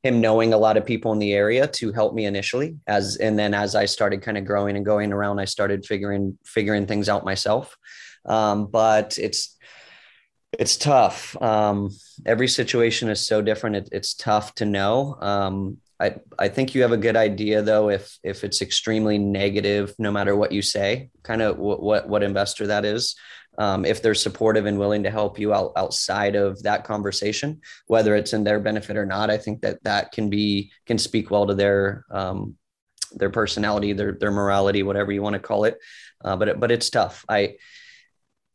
him 0.03 0.21
knowing 0.21 0.53
a 0.53 0.57
lot 0.57 0.77
of 0.77 0.85
people 0.85 1.11
in 1.11 1.19
the 1.19 1.33
area 1.33 1.67
to 1.67 1.91
help 1.91 2.13
me 2.13 2.25
initially 2.25 2.77
as 2.85 3.17
and 3.17 3.39
then 3.39 3.55
as 3.55 3.73
i 3.73 3.85
started 3.85 4.21
kind 4.21 4.37
of 4.37 4.45
growing 4.45 4.75
and 4.75 4.85
going 4.85 5.11
around 5.11 5.39
i 5.39 5.45
started 5.45 5.83
figuring 5.83 6.37
figuring 6.45 6.85
things 6.85 7.09
out 7.09 7.25
myself. 7.25 7.75
Um, 8.25 8.67
but 8.67 9.17
it's 9.17 9.55
it's 10.57 10.77
tough. 10.77 11.39
Um, 11.41 11.89
every 12.25 12.47
situation 12.47 13.09
is 13.09 13.25
so 13.25 13.41
different. 13.41 13.75
It, 13.75 13.89
it's 13.91 14.13
tough 14.13 14.55
to 14.55 14.65
know. 14.65 15.17
Um, 15.19 15.77
I, 15.99 16.15
I 16.37 16.49
think 16.49 16.75
you 16.75 16.81
have 16.81 16.91
a 16.91 16.97
good 16.97 17.15
idea 17.15 17.61
though 17.61 17.89
if 17.89 18.17
if 18.23 18.43
it's 18.43 18.61
extremely 18.61 19.17
negative 19.17 19.95
no 19.97 20.11
matter 20.11 20.35
what 20.35 20.51
you 20.51 20.61
say 20.61 21.09
kind 21.23 21.41
of 21.41 21.57
what 21.57 21.81
what, 21.81 22.09
what 22.09 22.23
investor 22.23 22.67
that 22.67 22.83
is 22.83 23.15
um, 23.57 23.85
if 23.85 24.01
they're 24.01 24.15
supportive 24.15 24.65
and 24.65 24.77
willing 24.77 25.03
to 25.03 25.11
help 25.11 25.39
you 25.39 25.53
out 25.53 25.71
outside 25.75 26.35
of 26.35 26.61
that 26.63 26.83
conversation, 26.83 27.61
whether 27.87 28.15
it's 28.15 28.33
in 28.33 28.43
their 28.43 28.59
benefit 28.59 28.97
or 28.97 29.05
not. 29.05 29.29
I 29.29 29.37
think 29.37 29.61
that 29.61 29.83
that 29.83 30.11
can 30.11 30.29
be 30.29 30.71
can 30.85 30.97
speak 30.97 31.31
well 31.31 31.47
to 31.47 31.53
their 31.53 32.05
um, 32.11 32.55
their 33.13 33.29
personality, 33.29 33.93
their 33.93 34.13
their 34.13 34.31
morality, 34.31 34.83
whatever 34.83 35.11
you 35.11 35.21
want 35.21 35.35
to 35.35 35.39
call 35.39 35.65
it. 35.65 35.77
Uh, 36.23 36.35
but 36.35 36.59
but 36.59 36.71
it's 36.71 36.89
tough. 36.89 37.25
I 37.29 37.55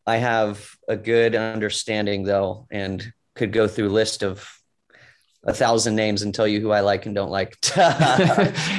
I 0.06 0.16
have 0.16 0.70
a 0.88 0.96
good 0.96 1.34
understanding 1.34 2.24
though, 2.24 2.66
and 2.70 3.12
could 3.34 3.52
go 3.52 3.68
through 3.68 3.88
list 3.88 4.22
of 4.22 4.48
a 5.44 5.54
thousand 5.54 5.96
names 5.96 6.22
and 6.22 6.34
tell 6.34 6.46
you 6.46 6.60
who 6.60 6.70
I 6.70 6.80
like 6.80 7.06
and 7.06 7.14
don't 7.14 7.30
like. 7.30 7.56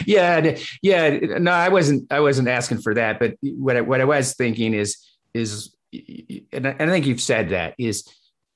yeah, 0.06 0.58
yeah. 0.82 1.10
No, 1.40 1.52
I 1.52 1.70
wasn't. 1.70 2.12
I 2.12 2.20
wasn't 2.20 2.48
asking 2.48 2.82
for 2.82 2.94
that. 2.94 3.20
But 3.20 3.36
what 3.42 3.78
I, 3.78 3.82
what 3.82 4.02
I 4.02 4.06
was 4.06 4.36
thinking 4.36 4.74
is 4.74 4.98
is 5.34 5.76
and 5.94 6.68
I 6.80 6.88
think 6.88 7.06
you've 7.06 7.22
said 7.22 7.50
that 7.50 7.76
is 7.78 8.08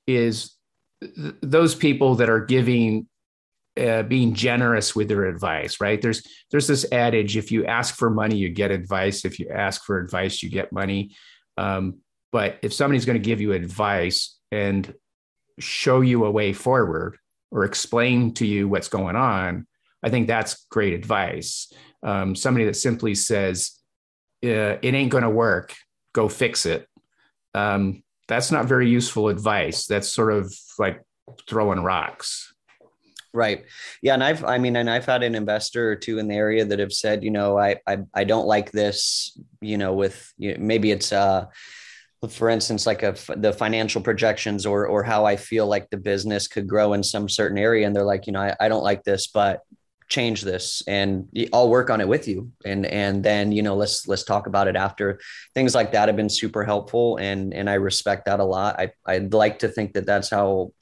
is 0.06 0.52
those 1.42 1.74
people 1.74 2.14
that 2.16 2.30
are 2.30 2.44
giving 2.44 3.08
uh, 3.78 4.02
being 4.04 4.32
generous 4.32 4.96
with 4.96 5.08
their 5.08 5.26
advice 5.26 5.80
right 5.82 6.00
there's 6.00 6.26
there's 6.50 6.66
this 6.66 6.90
adage 6.92 7.36
if 7.36 7.52
you 7.52 7.66
ask 7.66 7.94
for 7.94 8.08
money 8.08 8.36
you 8.36 8.48
get 8.48 8.70
advice 8.70 9.26
if 9.26 9.38
you 9.38 9.50
ask 9.50 9.84
for 9.84 9.98
advice 9.98 10.42
you 10.42 10.48
get 10.48 10.72
money 10.72 11.14
um, 11.58 11.98
but 12.32 12.58
if 12.62 12.72
somebody's 12.72 13.04
going 13.04 13.20
to 13.20 13.24
give 13.24 13.40
you 13.40 13.52
advice 13.52 14.38
and 14.50 14.94
show 15.58 16.00
you 16.00 16.24
a 16.24 16.30
way 16.30 16.54
forward 16.54 17.18
or 17.50 17.64
explain 17.64 18.32
to 18.34 18.46
you 18.46 18.68
what's 18.68 18.88
going 18.88 19.16
on 19.16 19.66
i 20.02 20.08
think 20.08 20.26
that's 20.26 20.66
great 20.70 20.92
advice 20.92 21.72
um, 22.02 22.36
somebody 22.36 22.66
that 22.66 22.76
simply 22.76 23.14
says 23.14 23.72
uh, 24.44 24.78
it 24.82 24.94
ain't 24.94 25.10
going 25.10 25.24
to 25.24 25.30
work 25.30 25.74
go 26.12 26.28
fix 26.28 26.66
it 26.66 26.88
um, 27.54 28.02
that's 28.28 28.50
not 28.50 28.66
very 28.66 28.88
useful 28.88 29.28
advice. 29.28 29.86
That's 29.86 30.08
sort 30.08 30.32
of 30.32 30.54
like 30.78 31.02
throwing 31.48 31.80
rocks. 31.80 32.52
Right. 33.32 33.64
Yeah. 34.02 34.14
And 34.14 34.24
I've, 34.24 34.44
I 34.44 34.58
mean, 34.58 34.76
and 34.76 34.88
I've 34.88 35.04
had 35.04 35.22
an 35.22 35.34
investor 35.34 35.90
or 35.90 35.96
two 35.96 36.18
in 36.18 36.28
the 36.28 36.34
area 36.34 36.64
that 36.64 36.78
have 36.78 36.92
said, 36.92 37.22
you 37.22 37.30
know, 37.30 37.58
I, 37.58 37.76
I, 37.86 37.98
I 38.14 38.24
don't 38.24 38.46
like 38.46 38.72
this, 38.72 39.38
you 39.60 39.76
know, 39.76 39.92
with 39.92 40.32
you 40.38 40.54
know, 40.54 40.64
maybe 40.64 40.90
it's, 40.90 41.12
uh, 41.12 41.46
for 42.28 42.48
instance, 42.48 42.86
like 42.86 43.02
a, 43.02 43.14
the 43.36 43.52
financial 43.52 44.00
projections 44.00 44.66
or, 44.66 44.86
or 44.86 45.02
how 45.02 45.24
I 45.24 45.36
feel 45.36 45.66
like 45.66 45.90
the 45.90 45.96
business 45.96 46.48
could 46.48 46.66
grow 46.68 46.92
in 46.92 47.02
some 47.02 47.28
certain 47.28 47.58
area. 47.58 47.86
And 47.86 47.94
they're 47.94 48.04
like, 48.04 48.26
you 48.26 48.32
know, 48.32 48.40
I, 48.40 48.56
I 48.60 48.68
don't 48.68 48.82
like 48.82 49.04
this, 49.04 49.26
but 49.26 49.60
change 50.08 50.42
this 50.42 50.82
and 50.86 51.28
I'll 51.52 51.68
work 51.68 51.90
on 51.90 52.00
it 52.00 52.06
with 52.06 52.28
you. 52.28 52.52
And, 52.64 52.86
and 52.86 53.24
then, 53.24 53.50
you 53.50 53.62
know, 53.62 53.74
let's, 53.74 54.06
let's 54.06 54.24
talk 54.24 54.46
about 54.46 54.68
it 54.68 54.76
after 54.76 55.18
things 55.54 55.74
like 55.74 55.92
that 55.92 56.08
have 56.08 56.16
been 56.16 56.28
super 56.28 56.64
helpful. 56.64 57.16
And, 57.16 57.52
and 57.52 57.68
I 57.68 57.74
respect 57.74 58.26
that 58.26 58.38
a 58.38 58.44
lot. 58.44 58.78
I, 58.78 58.92
I'd 59.04 59.34
like 59.34 59.58
to 59.60 59.68
think 59.68 59.94
that 59.94 60.06
that's 60.06 60.30
how 60.30 60.72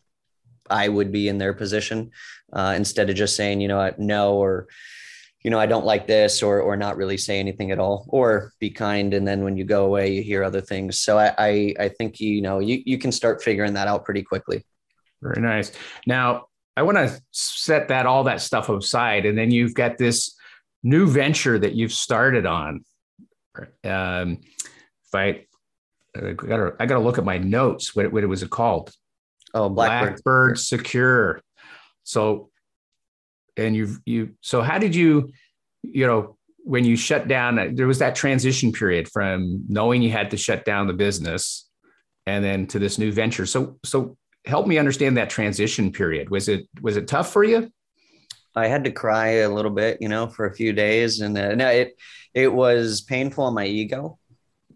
I 0.69 0.89
would 0.89 1.11
be 1.11 1.29
in 1.29 1.39
their 1.39 1.55
position 1.55 2.11
uh, 2.53 2.75
instead 2.77 3.09
of 3.09 3.17
just 3.17 3.37
saying, 3.37 3.61
you 3.61 3.69
know, 3.69 3.95
no, 3.99 4.35
or, 4.35 4.67
you 5.45 5.51
know, 5.51 5.61
I 5.61 5.67
don't 5.67 5.85
like 5.85 6.07
this 6.07 6.43
or, 6.43 6.61
or 6.61 6.75
not 6.75 6.97
really 6.97 7.19
say 7.19 7.39
anything 7.39 7.71
at 7.71 7.79
all 7.79 8.07
or 8.09 8.53
be 8.59 8.71
kind. 8.71 9.13
And 9.13 9.29
then 9.29 9.45
when 9.45 9.59
you 9.59 9.65
go 9.65 9.85
away, 9.85 10.11
you 10.11 10.23
hear 10.23 10.43
other 10.43 10.63
things. 10.63 10.99
So 10.99 11.19
I, 11.19 11.35
I, 11.39 11.75
I 11.79 11.89
think, 11.91 12.19
you 12.19 12.41
know, 12.41 12.61
you, 12.61 12.83
you 12.87 12.97
can 12.97 13.13
start 13.13 13.43
figuring 13.43 13.75
that 13.75 13.87
out 13.87 14.07
pretty 14.07 14.23
quickly. 14.23 14.65
Very 15.21 15.43
nice. 15.43 15.71
Now, 16.07 16.47
I 16.77 16.83
want 16.83 16.97
to 16.97 17.23
set 17.31 17.89
that 17.89 18.07
all 18.07 18.25
that 18.25 18.41
stuff 18.41 18.69
aside, 18.69 19.27
and 19.27 19.39
then 19.39 19.51
you've 19.51 19.75
got 19.75 19.97
this 19.97 20.35
new 20.83 21.07
venture 21.07 21.59
that 21.59 21.75
you've 21.75 21.93
started 21.93 22.47
on. 22.47 22.85
Um, 23.85 24.41
if 25.07 25.15
I, 25.15 25.45
I 26.17 26.33
gotta, 26.33 26.75
I 26.81 26.87
gotta 26.87 27.01
look 27.01 27.19
at 27.19 27.25
my 27.25 27.39
notes. 27.39 27.95
What, 27.95 28.11
what 28.13 28.27
was 28.27 28.43
it 28.43 28.51
called? 28.51 28.93
Oh, 29.53 29.69
Blackbird. 29.69 30.15
Blackbird 30.15 30.59
Secure. 30.59 31.41
So, 32.03 32.51
and 33.57 33.75
you've 33.77 34.01
you 34.05 34.35
so 34.41 34.63
how 34.63 34.79
did 34.79 34.95
you, 34.95 35.33
you 35.83 36.07
know, 36.07 36.37
when 36.65 36.85
you 36.85 36.97
shut 36.97 37.29
down, 37.29 37.75
there 37.75 37.87
was 37.87 37.99
that 37.99 38.15
transition 38.15 38.73
period 38.73 39.09
from 39.13 39.65
knowing 39.69 40.03
you 40.03 40.11
had 40.11 40.31
to 40.31 40.37
shut 40.37 40.65
down 40.65 40.87
the 40.87 40.95
business, 40.95 41.69
and 42.27 42.45
then 42.45 42.67
to 42.69 42.79
this 42.79 42.99
new 42.99 43.13
venture. 43.13 43.47
So 43.47 43.79
so 43.85 44.17
help 44.47 44.67
me 44.67 44.79
understand 44.79 45.17
that 45.17 45.31
transition 45.31 45.93
period. 45.93 46.31
Was 46.31 46.49
it 46.49 46.67
was 46.81 46.97
it 46.97 47.09
tough 47.09 47.33
for 47.33 47.45
you? 47.45 47.71
I 48.57 48.69
had 48.69 48.85
to 48.85 48.93
cry 48.93 49.29
a 49.29 49.49
little 49.49 49.71
bit, 49.71 49.99
you 50.01 50.09
know, 50.09 50.29
for 50.29 50.47
a 50.47 50.55
few 50.55 50.73
days, 50.73 51.21
and 51.21 51.37
uh, 51.37 51.55
no, 51.55 51.69
it 51.69 51.99
it 52.35 52.53
was 52.53 53.03
painful 53.03 53.45
on 53.45 53.55
my 53.55 53.67
ego 53.67 54.19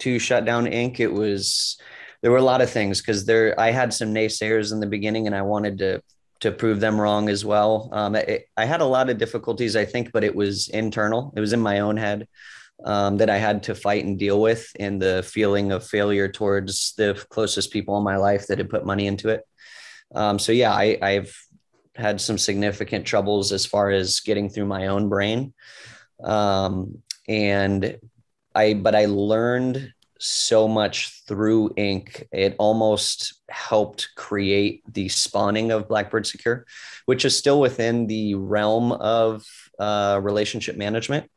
to 0.01 0.19
shut 0.19 0.45
down 0.45 0.67
Inc. 0.67 1.01
It 1.01 1.13
was 1.13 1.79
there 2.23 2.31
were 2.31 2.39
a 2.39 2.43
lot 2.43 2.61
of 2.61 2.71
things 2.71 3.01
because 3.01 3.25
there 3.25 3.59
I 3.59 3.71
had 3.71 3.95
some 3.95 4.13
naysayers 4.13 4.73
in 4.73 4.81
the 4.81 4.87
beginning, 4.87 5.27
and 5.27 5.35
I 5.35 5.43
wanted 5.43 5.79
to 5.79 6.03
to 6.41 6.53
prove 6.53 6.81
them 6.81 7.01
wrong 7.01 7.29
as 7.29 7.45
well. 7.45 7.89
Um, 7.93 8.15
it, 8.15 8.47
I 8.57 8.65
had 8.65 8.81
a 8.81 8.87
lot 8.87 9.11
of 9.11 9.19
difficulties, 9.19 9.77
I 9.77 9.85
think, 9.85 10.13
but 10.13 10.25
it 10.25 10.35
was 10.35 10.69
internal. 10.69 11.33
It 11.37 11.41
was 11.41 11.53
in 11.53 11.61
my 11.61 11.81
own 11.81 11.97
head 11.97 12.29
um, 12.85 13.17
that 13.17 13.29
I 13.29 13.39
had 13.39 13.65
to 13.65 13.75
fight 13.75 14.05
and 14.05 14.19
deal 14.19 14.41
with, 14.41 14.71
and 14.79 15.03
the 15.03 15.23
feeling 15.23 15.73
of 15.73 15.87
failure 15.87 16.29
towards 16.29 16.95
the 16.97 17.21
closest 17.29 17.73
people 17.73 17.99
in 17.99 18.05
my 18.05 18.17
life 18.17 18.47
that 18.47 18.59
had 18.59 18.71
put 18.71 18.87
money 18.87 19.07
into 19.07 19.31
it. 19.31 19.43
Um, 20.15 20.39
so 20.39 20.53
yeah, 20.53 20.73
I, 20.73 20.99
I've 21.03 21.37
had 21.95 22.21
some 22.21 22.39
significant 22.39 23.05
troubles 23.05 23.53
as 23.53 23.67
far 23.67 23.91
as 23.91 24.21
getting 24.21 24.49
through 24.49 24.67
my 24.67 24.87
own 24.87 25.09
brain. 25.09 25.53
Um, 26.23 27.03
and 27.27 27.99
I, 28.55 28.75
but 28.75 28.95
I 28.95 29.07
learned 29.07 29.93
so 30.19 30.69
much 30.69 31.23
through 31.27 31.71
Inc. 31.71 32.25
It 32.33 32.57
almost 32.59 33.35
helped 33.49 34.09
create 34.17 34.83
the 34.93 35.09
spawning 35.09 35.71
of 35.71 35.89
Blackbird 35.89 36.27
Secure, 36.27 36.67
which 37.07 37.25
is 37.25 37.37
still 37.37 37.61
within 37.61 38.07
the 38.07 38.35
realm 38.35 38.93
of 38.93 39.45
uh, 39.79 40.21
relationship 40.23 40.77
management, 40.77 41.31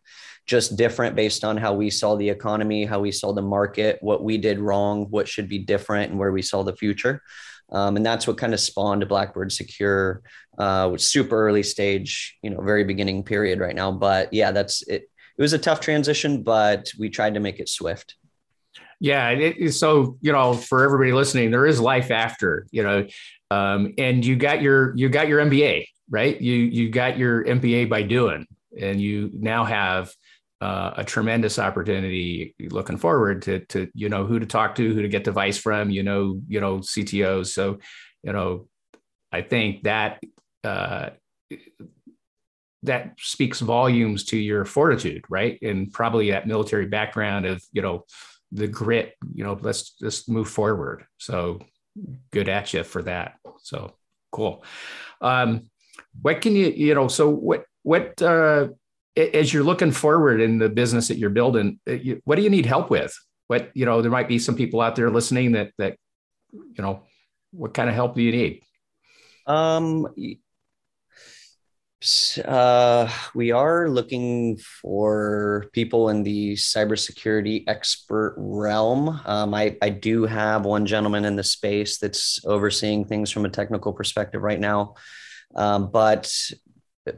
just 0.46 0.76
different 0.76 1.16
based 1.16 1.44
on 1.44 1.58
how 1.58 1.74
we 1.74 1.90
saw 1.90 2.16
the 2.16 2.30
economy, 2.30 2.86
how 2.86 3.00
we 3.00 3.12
saw 3.12 3.34
the 3.34 3.42
market, 3.42 4.00
what 4.02 4.24
we 4.24 4.38
did 4.38 4.60
wrong, 4.60 5.06
what 5.10 5.28
should 5.28 5.48
be 5.48 5.60
different, 5.60 6.10
and 6.10 6.20
where 6.20 6.32
we 6.32 6.42
saw 6.42 6.64
the 6.64 6.76
future. 6.76 7.22
Um, 7.72 7.96
and 7.96 8.06
that's 8.06 8.28
what 8.28 8.38
kind 8.38 8.54
of 8.54 8.60
spawned 8.60 9.08
Blackbird 9.08 9.52
Secure, 9.52 10.22
uh, 10.58 10.98
super 10.98 11.48
early 11.48 11.64
stage, 11.64 12.38
you 12.42 12.50
know, 12.50 12.62
very 12.62 12.84
beginning 12.84 13.24
period 13.24 13.60
right 13.60 13.76
now. 13.76 13.92
But 13.92 14.34
yeah, 14.34 14.52
that's 14.52 14.82
it. 14.88 15.04
It 15.38 15.42
was 15.42 15.54
a 15.54 15.58
tough 15.58 15.80
transition, 15.80 16.44
but 16.44 16.92
we 17.00 17.10
tried 17.10 17.36
to 17.36 17.40
make 17.40 17.60
it 17.60 17.70
swift. 17.70 18.16
Yeah, 19.02 19.30
it, 19.30 19.72
so 19.72 20.20
you 20.22 20.32
know, 20.32 20.54
for 20.54 20.84
everybody 20.84 21.12
listening, 21.12 21.50
there 21.50 21.66
is 21.66 21.80
life 21.80 22.12
after, 22.12 22.68
you 22.70 22.84
know, 22.84 23.08
um, 23.50 23.96
and 23.98 24.24
you 24.24 24.36
got 24.36 24.62
your 24.62 24.96
you 24.96 25.10
got 25.10 25.28
your 25.28 25.42
MBA, 25.42 25.88
right? 26.08 26.40
You 26.40 26.54
you 26.54 26.92
got 26.92 27.18
your 27.18 27.44
MBA 27.44 27.90
by 27.90 28.04
doing, 28.04 28.46
and 28.80 29.02
you 29.02 29.32
now 29.34 29.64
have 29.66 30.14
uh, 30.62 30.92
a 30.98 31.04
tremendous 31.04 31.58
opportunity 31.58 32.54
looking 32.70 32.98
forward 32.98 33.42
to 33.42 33.66
to 33.70 33.90
you 33.96 34.08
know 34.08 34.24
who 34.28 34.38
to 34.38 34.46
talk 34.46 34.76
to, 34.76 34.94
who 34.94 35.02
to 35.02 35.08
get 35.08 35.28
advice 35.28 35.58
from, 35.58 35.90
you 35.90 36.04
know, 36.04 36.40
you 36.48 36.62
know 36.62 36.78
CTOs. 36.78 37.48
So, 37.48 37.80
you 38.22 38.34
know, 38.34 38.68
I 39.32 39.42
think 39.42 39.82
that 39.82 40.22
uh, 40.64 41.10
that 42.84 43.14
speaks 43.20 43.60
volumes 43.62 44.26
to 44.26 44.38
your 44.38 44.66
fortitude, 44.66 45.24
right? 45.28 45.58
And 45.64 45.92
probably 45.92 46.30
that 46.32 46.48
military 46.48 46.86
background 46.86 47.48
of 47.48 47.64
you 47.74 47.82
know 47.82 48.06
the 48.52 48.68
grit. 48.68 49.16
You 49.34 49.44
know, 49.44 49.58
let's 49.62 49.92
just 49.92 50.30
move 50.30 50.50
forward. 50.50 51.06
So 51.18 51.62
good 52.32 52.50
at 52.50 52.74
you 52.74 52.84
for 52.84 53.02
that. 53.04 53.36
So 53.60 53.96
cool. 54.32 54.64
Um, 55.22 55.70
what 56.22 56.42
can 56.42 56.56
you 56.56 56.68
you 56.68 56.94
know? 56.96 57.08
So 57.08 57.30
what 57.30 57.66
what 57.84 58.22
uh, 58.22 58.70
as 59.16 59.54
you're 59.54 59.64
looking 59.64 59.92
forward 59.92 60.42
in 60.42 60.58
the 60.58 60.70
business 60.70 61.08
that 61.10 61.18
you're 61.18 61.30
building, 61.30 61.80
uh, 61.90 61.96
what 62.26 62.36
do 62.36 62.42
you 62.42 62.50
need 62.50 62.66
help 62.66 62.90
with? 62.90 63.18
What 63.48 63.72
you 63.74 63.86
know, 63.86 64.02
there 64.02 64.12
might 64.12 64.28
be 64.28 64.40
some 64.40 64.56
people 64.56 64.82
out 64.82 64.96
there 64.96 65.10
listening 65.10 65.54
that 65.54 65.72
that 65.78 65.98
you 66.52 66.82
know, 66.82 67.04
what 67.52 67.74
kind 67.74 67.90
of 67.90 67.96
help 67.96 68.16
do 68.16 68.22
you 68.22 68.32
need? 68.32 68.62
Um, 69.48 70.08
uh, 72.46 73.12
we 73.36 73.52
are 73.52 73.90
looking 73.90 74.58
for 74.58 75.70
people 75.72 76.10
in 76.10 76.24
the 76.24 76.54
cybersecurity 76.54 77.64
expert 77.68 78.36
realm. 78.38 79.20
Um, 79.26 79.54
I, 79.54 79.78
I 79.82 79.90
do 79.90 80.26
have 80.26 80.66
one 80.66 80.86
gentleman 80.86 81.26
in 81.26 81.36
the 81.36 81.44
space 81.44 82.00
that's 82.00 82.44
overseeing 82.46 83.06
things 83.06 83.30
from 83.30 83.46
a 83.46 83.50
technical 83.50 83.94
perspective 83.94 84.42
right 84.42 84.60
now. 84.60 84.96
Um, 85.56 85.92
but 85.92 86.34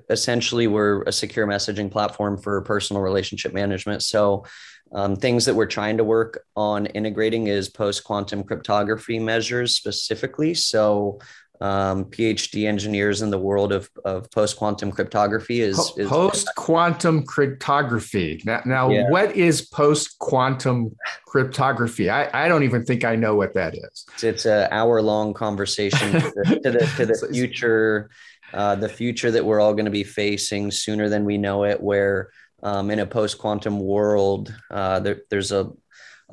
essentially 0.10 0.67
we're 0.67 1.04
a 1.04 1.12
secure 1.12 1.48
messaging 1.48 1.91
platform 1.91 2.38
for 2.38 2.62
personal 2.62 3.02
relationship 3.02 3.54
management 3.54 4.02
so 4.02 4.46
um, 4.93 5.15
things 5.15 5.46
that 5.46 5.56
we're 5.56 5.65
trying 5.65 5.98
to 5.98 6.04
work 6.04 6.46
on 6.56 6.86
integrating 6.88 7.48
is 7.48 7.67
post 7.67 8.04
quantum 8.04 8.43
cryptography 8.43 9.19
measures 9.19 9.76
specifically 9.76 10.54
so 10.54 11.19
um, 11.63 12.04
phd 12.06 12.67
engineers 12.67 13.21
in 13.21 13.30
the 13.30 13.38
world 13.39 13.71
of, 13.71 13.89
of 14.04 14.30
post 14.32 14.58
quantum 14.58 14.91
cryptography 14.91 15.62
is, 15.62 15.80
is 15.95 16.10
post 16.10 16.49
quantum 16.58 17.23
cryptography. 17.26 18.41
Now, 18.43 18.62
now 18.65 18.89
yeah. 18.89 19.10
what 19.10 19.34
is 19.34 19.62
post 19.62 20.19
quantum 20.19 20.93
cryptography? 21.26 22.10
I, 22.10 22.45
I 22.45 22.49
don't 22.49 22.63
even 22.63 22.84
think 22.84 23.06
i 23.06 23.15
know 23.15 23.36
what 23.36 23.54
that 23.54 23.76
is. 23.76 24.06
It's, 24.15 24.23
it's 24.23 24.45
an 24.45 24.67
hour 24.71 25.02
long 25.02 25.34
conversation 25.34 26.12
to 26.12 26.19
the, 26.19 26.60
to 26.63 26.71
the, 26.71 26.93
to 26.97 27.06
the 27.06 27.28
future 27.32 28.10
uh, 28.54 28.76
the 28.76 28.89
future 28.89 29.32
that 29.32 29.43
we're 29.43 29.60
all 29.62 29.73
going 29.73 29.86
to 29.86 29.91
be 29.91 30.04
facing 30.04 30.69
sooner 30.69 31.10
than 31.10 31.26
we 31.26 31.39
know 31.39 31.63
it, 31.63 31.82
where 31.82 32.30
um, 32.62 32.91
in 32.91 32.99
a 32.99 33.06
post 33.06 33.39
quantum 33.39 33.80
world, 33.80 34.54
uh, 34.69 34.99
there, 34.99 35.21
there's 35.32 35.52
a, 35.52 35.71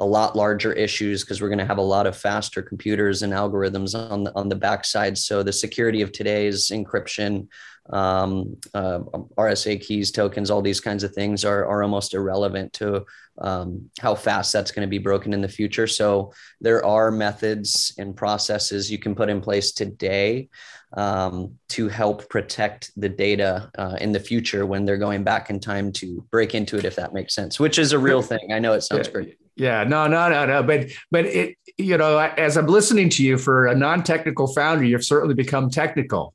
a 0.01 0.05
lot 0.05 0.35
larger 0.35 0.73
issues 0.73 1.23
because 1.23 1.41
we're 1.41 1.49
going 1.49 1.59
to 1.59 1.67
have 1.67 1.79
a 1.79 1.83
lot 1.83 2.07
of 2.07 2.17
faster 2.17 2.63
computers 2.63 3.23
and 3.23 3.33
algorithms 3.33 3.95
on 3.95 4.25
the, 4.25 4.35
on 4.35 4.49
the 4.49 4.57
backside. 4.57 5.17
So 5.17 5.43
the 5.43 5.53
security 5.53 6.01
of 6.01 6.11
today's 6.11 6.69
encryption, 6.69 7.49
um, 7.91 8.57
uh, 8.75 9.01
RSA 9.37 9.81
keys, 9.81 10.11
tokens, 10.11 10.51
all 10.51 10.63
these 10.63 10.81
kinds 10.81 11.05
of 11.05 11.13
things 11.13 11.45
are, 11.45 11.67
are 11.67 11.83
almost 11.83 12.15
irrelevant 12.15 12.73
to 12.75 13.05
um, 13.39 13.91
how 14.01 14.15
fast 14.15 14.53
that's 14.53 14.71
going 14.71 14.87
to 14.87 14.91
be 14.91 14.99
broken 14.99 15.35
in 15.35 15.43
the 15.43 15.49
future. 15.49 15.87
So 15.87 16.33
there 16.63 16.85
are 16.85 17.11
methods 17.11 17.95
and 17.99 18.17
processes 18.17 18.91
you 18.91 18.99
can 18.99 19.15
put 19.15 19.29
in 19.29 19.43
place 19.43 19.73
today 19.73 20.49
um, 20.97 21.57
to 21.71 21.89
help 21.89 22.29
protect 22.29 22.91
the 22.97 23.09
data 23.09 23.71
uh, 23.77 23.97
in 24.01 24.13
the 24.13 24.21
future 24.21 24.67
when 24.67 24.85
they're 24.85 24.97
going 24.97 25.25
back 25.25 25.51
in 25.51 25.61
time 25.61 25.93
to 25.93 26.25
break 26.31 26.55
into 26.55 26.79
it, 26.79 26.85
if 26.85 26.97
that 26.97 27.13
makes 27.13 27.35
sense, 27.35 27.61
which 27.61 27.79
is 27.79 27.93
a 27.93 27.99
real 27.99 28.23
thing. 28.23 28.53
I 28.53 28.59
know 28.59 28.73
it 28.73 28.83
sounds 28.83 29.07
yeah, 29.09 29.13
great. 29.13 29.40
Yeah, 29.61 29.85
no, 29.85 30.07
no, 30.07 30.31
no, 30.31 30.47
no. 30.47 30.63
But, 30.63 30.87
but 31.11 31.27
it, 31.27 31.59
you 31.77 31.99
know, 31.99 32.19
as 32.19 32.57
I'm 32.57 32.67
listening 32.67 33.11
to 33.11 33.23
you 33.23 33.37
for 33.37 33.67
a 33.67 33.75
non-technical 33.75 34.55
founder, 34.55 34.85
you've 34.85 35.05
certainly 35.05 35.35
become 35.35 35.69
technical. 35.69 36.33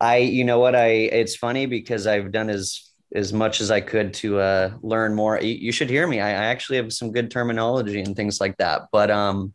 I, 0.00 0.16
you 0.16 0.42
know 0.42 0.58
what, 0.58 0.74
I, 0.74 0.86
it's 0.86 1.36
funny 1.36 1.66
because 1.66 2.06
I've 2.06 2.32
done 2.32 2.48
as, 2.48 2.90
as 3.14 3.30
much 3.30 3.60
as 3.60 3.70
I 3.70 3.82
could 3.82 4.14
to 4.14 4.40
uh, 4.40 4.70
learn 4.80 5.14
more. 5.14 5.38
You, 5.38 5.70
should 5.70 5.90
hear 5.90 6.06
me. 6.06 6.20
I, 6.20 6.30
I 6.30 6.44
actually 6.46 6.78
have 6.78 6.94
some 6.94 7.12
good 7.12 7.30
terminology 7.30 8.00
and 8.00 8.16
things 8.16 8.40
like 8.40 8.56
that. 8.56 8.88
But, 8.90 9.10
um, 9.10 9.52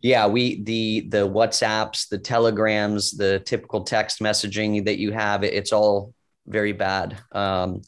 yeah, 0.00 0.28
we 0.28 0.62
the 0.62 1.06
the 1.08 1.28
WhatsApps, 1.28 2.08
the 2.08 2.18
Telegrams, 2.18 3.12
the 3.12 3.40
typical 3.40 3.82
text 3.82 4.20
messaging 4.20 4.84
that 4.84 4.98
you 4.98 5.10
have, 5.12 5.42
it's 5.42 5.72
all 5.72 6.12
very 6.46 6.72
bad. 6.72 7.16
Um, 7.32 7.82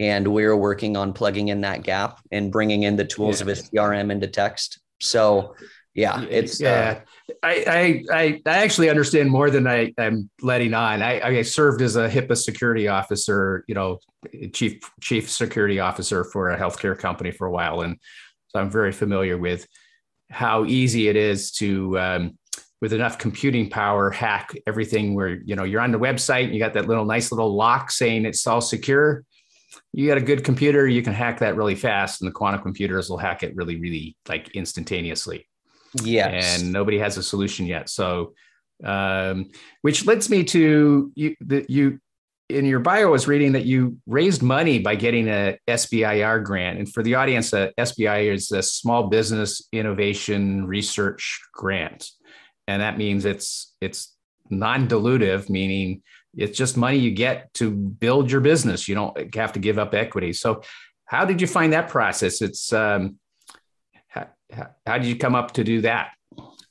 and 0.00 0.26
we're 0.26 0.56
working 0.56 0.96
on 0.96 1.12
plugging 1.12 1.48
in 1.48 1.60
that 1.60 1.82
gap 1.82 2.20
and 2.32 2.50
bringing 2.50 2.84
in 2.84 2.96
the 2.96 3.04
tools 3.04 3.40
yeah. 3.40 3.44
of 3.44 3.48
a 3.48 3.52
CRM 3.52 4.10
into 4.10 4.26
text. 4.26 4.80
So, 4.98 5.54
yeah, 5.94 6.22
it's 6.22 6.58
yeah. 6.58 7.02
Uh, 7.28 7.36
I, 7.42 8.04
I 8.10 8.40
I 8.46 8.58
actually 8.58 8.88
understand 8.88 9.30
more 9.30 9.50
than 9.50 9.66
I 9.66 9.92
am 9.98 10.30
letting 10.40 10.72
on. 10.72 11.02
I, 11.02 11.20
I 11.20 11.42
served 11.42 11.82
as 11.82 11.96
a 11.96 12.08
HIPAA 12.08 12.36
security 12.36 12.88
officer, 12.88 13.64
you 13.68 13.74
know, 13.74 13.98
chief 14.52 14.80
chief 15.02 15.28
security 15.28 15.80
officer 15.80 16.24
for 16.24 16.50
a 16.50 16.58
healthcare 16.58 16.98
company 16.98 17.30
for 17.30 17.46
a 17.46 17.50
while, 17.50 17.82
and 17.82 17.98
so 18.48 18.60
I'm 18.60 18.70
very 18.70 18.92
familiar 18.92 19.36
with 19.36 19.66
how 20.30 20.64
easy 20.64 21.08
it 21.08 21.16
is 21.16 21.50
to 21.52 21.98
um, 21.98 22.38
with 22.80 22.92
enough 22.92 23.18
computing 23.18 23.68
power 23.68 24.10
hack 24.10 24.54
everything 24.66 25.14
where 25.14 25.28
you 25.28 25.56
know 25.56 25.64
you're 25.64 25.80
on 25.80 25.92
the 25.92 25.98
website 25.98 26.44
and 26.44 26.54
you 26.54 26.60
got 26.60 26.74
that 26.74 26.86
little 26.86 27.04
nice 27.04 27.32
little 27.32 27.54
lock 27.54 27.90
saying 27.90 28.24
it's 28.24 28.46
all 28.46 28.60
secure 28.60 29.24
you 29.92 30.06
got 30.06 30.18
a 30.18 30.22
good 30.22 30.44
computer 30.44 30.86
you 30.86 31.02
can 31.02 31.12
hack 31.12 31.38
that 31.40 31.56
really 31.56 31.74
fast 31.74 32.20
and 32.20 32.28
the 32.28 32.32
quantum 32.32 32.62
computers 32.62 33.08
will 33.08 33.18
hack 33.18 33.42
it 33.42 33.54
really 33.56 33.80
really 33.80 34.16
like 34.28 34.50
instantaneously. 34.50 35.46
Yeah 36.02 36.28
and 36.28 36.72
nobody 36.72 36.98
has 36.98 37.16
a 37.16 37.22
solution 37.22 37.66
yet. 37.66 37.88
So 37.88 38.34
um, 38.84 39.50
which 39.82 40.06
leads 40.06 40.30
me 40.30 40.44
to 40.44 41.12
you 41.14 41.36
that 41.40 41.68
you 41.70 42.00
in 42.50 42.64
your 42.64 42.80
bio, 42.80 43.02
I 43.02 43.10
was 43.10 43.28
reading 43.28 43.52
that 43.52 43.64
you 43.64 43.98
raised 44.06 44.42
money 44.42 44.78
by 44.78 44.96
getting 44.96 45.28
a 45.28 45.56
SBIR 45.68 46.44
grant. 46.44 46.78
And 46.78 46.92
for 46.92 47.02
the 47.02 47.14
audience, 47.14 47.52
a 47.52 47.72
SBI 47.78 48.32
is 48.32 48.50
a 48.52 48.62
Small 48.62 49.08
Business 49.08 49.66
Innovation 49.72 50.66
Research 50.66 51.40
Grant, 51.52 52.08
and 52.66 52.82
that 52.82 52.98
means 52.98 53.24
it's 53.24 53.74
it's 53.80 54.14
non-dilutive, 54.50 55.48
meaning 55.48 56.02
it's 56.36 56.56
just 56.56 56.76
money 56.76 56.98
you 56.98 57.10
get 57.10 57.52
to 57.54 57.70
build 57.70 58.30
your 58.30 58.40
business. 58.40 58.88
You 58.88 58.94
don't 58.94 59.34
have 59.34 59.52
to 59.54 59.58
give 59.58 59.78
up 59.78 59.94
equity. 59.94 60.32
So, 60.32 60.62
how 61.06 61.24
did 61.24 61.40
you 61.40 61.46
find 61.46 61.72
that 61.72 61.88
process? 61.88 62.40
It's 62.40 62.72
um, 62.72 63.18
how, 64.52 64.68
how 64.86 64.98
did 64.98 65.06
you 65.06 65.16
come 65.16 65.34
up 65.34 65.52
to 65.52 65.64
do 65.64 65.80
that? 65.82 66.12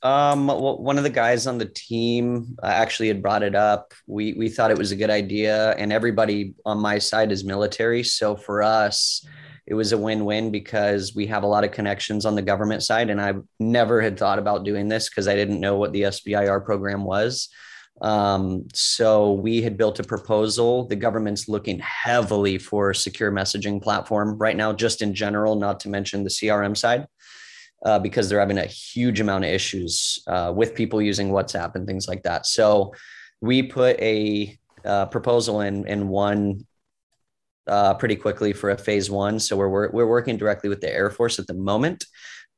Um, 0.02 0.48
well, 0.48 0.78
one 0.78 0.98
of 0.98 1.04
the 1.04 1.10
guys 1.10 1.45
on 1.45 1.58
the 1.58 1.65
team 1.65 2.56
uh, 2.63 2.67
actually 2.67 3.10
had 3.10 3.22
brought 3.22 3.43
it 3.43 3.54
up. 3.56 3.93
We 4.08 4.34
we 4.34 4.48
thought 4.48 4.72
it 4.72 4.78
was 4.78 4.91
a 4.91 4.95
good 4.95 5.10
idea, 5.10 5.72
and 5.72 5.91
everybody 5.91 6.54
on 6.65 6.80
my 6.80 7.00
side 7.00 7.32
is 7.32 7.43
military, 7.43 8.04
so 8.04 8.36
for 8.36 8.63
us, 8.63 9.26
it 9.67 9.74
was 9.74 9.91
a 9.91 9.98
win-win 9.98 10.52
because 10.52 11.13
we 11.13 11.28
have 11.28 11.43
a 11.43 11.48
lot 11.48 11.65
of 11.65 11.72
connections 11.72 12.26
on 12.26 12.36
the 12.36 12.41
government 12.41 12.84
side, 12.84 13.10
and 13.10 13.19
I 13.19 13.34
never 13.60 14.02
had 14.02 14.17
thought 14.17 14.39
about 14.39 14.63
doing 14.63 14.88
this 14.88 15.10
because 15.10 15.28
I 15.28 15.36
didn't 15.36 15.60
know 15.60 15.76
what 15.76 15.91
the 15.91 16.04
SBIR 16.04 16.63
program 16.63 17.04
was. 17.04 17.50
Um, 18.02 18.68
so 18.74 19.34
we 19.34 19.62
had 19.62 19.78
built 19.78 20.00
a 20.00 20.04
proposal. 20.04 20.86
The 20.86 20.96
government's 20.96 21.50
looking 21.50 21.80
heavily 21.80 22.58
for 22.58 22.94
secure 22.94 23.32
messaging 23.32 23.82
platform 23.82 24.38
right 24.38 24.56
now, 24.56 24.74
just 24.74 25.02
in 25.02 25.14
general, 25.14 25.56
not 25.56 25.80
to 25.82 25.90
mention 25.90 26.24
the 26.24 26.30
CRM 26.30 26.78
side 26.78 27.08
uh, 27.86 28.00
because 28.00 28.30
they're 28.30 28.40
having 28.40 28.58
a 28.58 28.66
huge 28.66 29.20
amount 29.20 29.46
of 29.46 29.52
issues 29.52 30.20
uh, 30.28 30.54
with 30.56 30.76
people 30.76 31.02
using 31.02 31.30
WhatsApp 31.30 31.76
and 31.76 31.88
things 31.88 32.08
like 32.08 32.24
that. 32.24 32.46
So 32.46 32.94
we 33.42 33.64
put 33.64 34.00
a 34.00 34.58
uh, 34.86 35.06
proposal 35.08 35.62
in 35.62 35.88
and 35.88 36.10
won 36.10 36.66
uh, 37.68 37.94
pretty 37.94 38.16
quickly 38.16 38.54
for 38.54 38.72
a 38.72 38.78
phase 38.78 39.10
one. 39.10 39.40
So 39.40 39.56
we're 39.58 39.92
we're 39.92 40.08
working 40.08 40.38
directly 40.38 40.70
with 40.70 40.82
the 40.82 40.92
Air 40.92 41.10
Force 41.10 41.40
at 41.40 41.48
the 41.48 41.54
moment. 41.54 42.06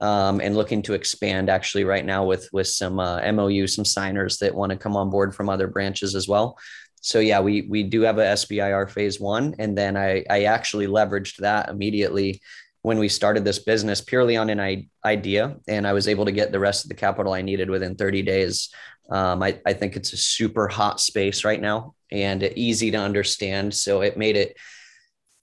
Um, 0.01 0.41
and 0.41 0.57
looking 0.57 0.81
to 0.83 0.93
expand 0.93 1.47
actually 1.47 1.83
right 1.83 2.03
now 2.03 2.25
with 2.25 2.49
with 2.51 2.67
some 2.67 2.99
uh, 2.99 3.31
MOU, 3.31 3.67
some 3.67 3.85
signers 3.85 4.39
that 4.39 4.55
want 4.55 4.71
to 4.71 4.77
come 4.77 4.97
on 4.97 5.11
board 5.11 5.35
from 5.35 5.47
other 5.47 5.67
branches 5.67 6.15
as 6.15 6.27
well. 6.27 6.57
So 7.01 7.19
yeah, 7.19 7.39
we 7.39 7.67
we 7.69 7.83
do 7.83 8.01
have 8.01 8.17
a 8.17 8.33
SBIR 8.33 8.89
phase 8.89 9.19
one, 9.19 9.55
and 9.59 9.77
then 9.77 9.95
I 9.95 10.25
I 10.29 10.43
actually 10.45 10.87
leveraged 10.87 11.37
that 11.37 11.69
immediately 11.69 12.41
when 12.81 12.97
we 12.97 13.07
started 13.07 13.45
this 13.45 13.59
business 13.59 14.01
purely 14.01 14.35
on 14.37 14.49
an 14.49 14.87
idea 15.05 15.55
and 15.67 15.85
i 15.85 15.93
was 15.93 16.07
able 16.07 16.25
to 16.25 16.31
get 16.31 16.51
the 16.51 16.59
rest 16.59 16.83
of 16.83 16.89
the 16.89 16.95
capital 16.95 17.33
i 17.33 17.41
needed 17.41 17.69
within 17.69 17.95
30 17.95 18.23
days 18.23 18.69
um, 19.09 19.43
I, 19.43 19.59
I 19.65 19.73
think 19.73 19.97
it's 19.97 20.13
a 20.13 20.17
super 20.17 20.69
hot 20.69 21.01
space 21.01 21.43
right 21.43 21.59
now 21.59 21.95
and 22.11 22.43
easy 22.43 22.91
to 22.91 22.97
understand 22.97 23.73
so 23.73 24.01
it 24.01 24.17
made 24.17 24.37
it 24.37 24.57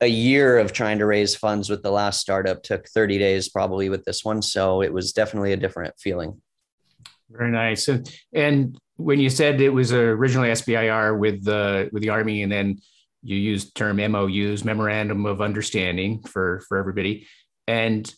a 0.01 0.07
year 0.07 0.59
of 0.59 0.73
trying 0.73 0.99
to 0.99 1.07
raise 1.07 1.35
funds 1.35 1.69
with 1.69 1.83
the 1.83 1.91
last 1.91 2.21
startup 2.21 2.63
took 2.63 2.89
30 2.89 3.19
days 3.19 3.49
probably 3.49 3.89
with 3.89 4.05
this 4.05 4.25
one 4.25 4.43
so 4.43 4.83
it 4.83 4.93
was 4.93 5.13
definitely 5.13 5.53
a 5.53 5.57
different 5.57 5.95
feeling 5.99 6.41
very 7.31 7.51
nice 7.51 7.89
and, 7.89 8.11
and 8.33 8.79
when 8.97 9.21
you 9.21 9.31
said 9.31 9.61
it 9.61 9.71
was 9.71 9.93
originally 9.93 10.49
sbir 10.51 11.19
with 11.19 11.45
the 11.45 11.89
with 11.93 12.03
the 12.03 12.09
army 12.09 12.43
and 12.43 12.51
then 12.51 12.79
you 13.23 13.37
used 13.37 13.75
term 13.75 13.97
MOUs, 13.97 14.65
memorandum 14.65 15.27
of 15.27 15.41
understanding 15.41 16.23
for 16.23 16.61
for 16.69 16.79
everybody, 16.79 17.27
and 17.67 18.13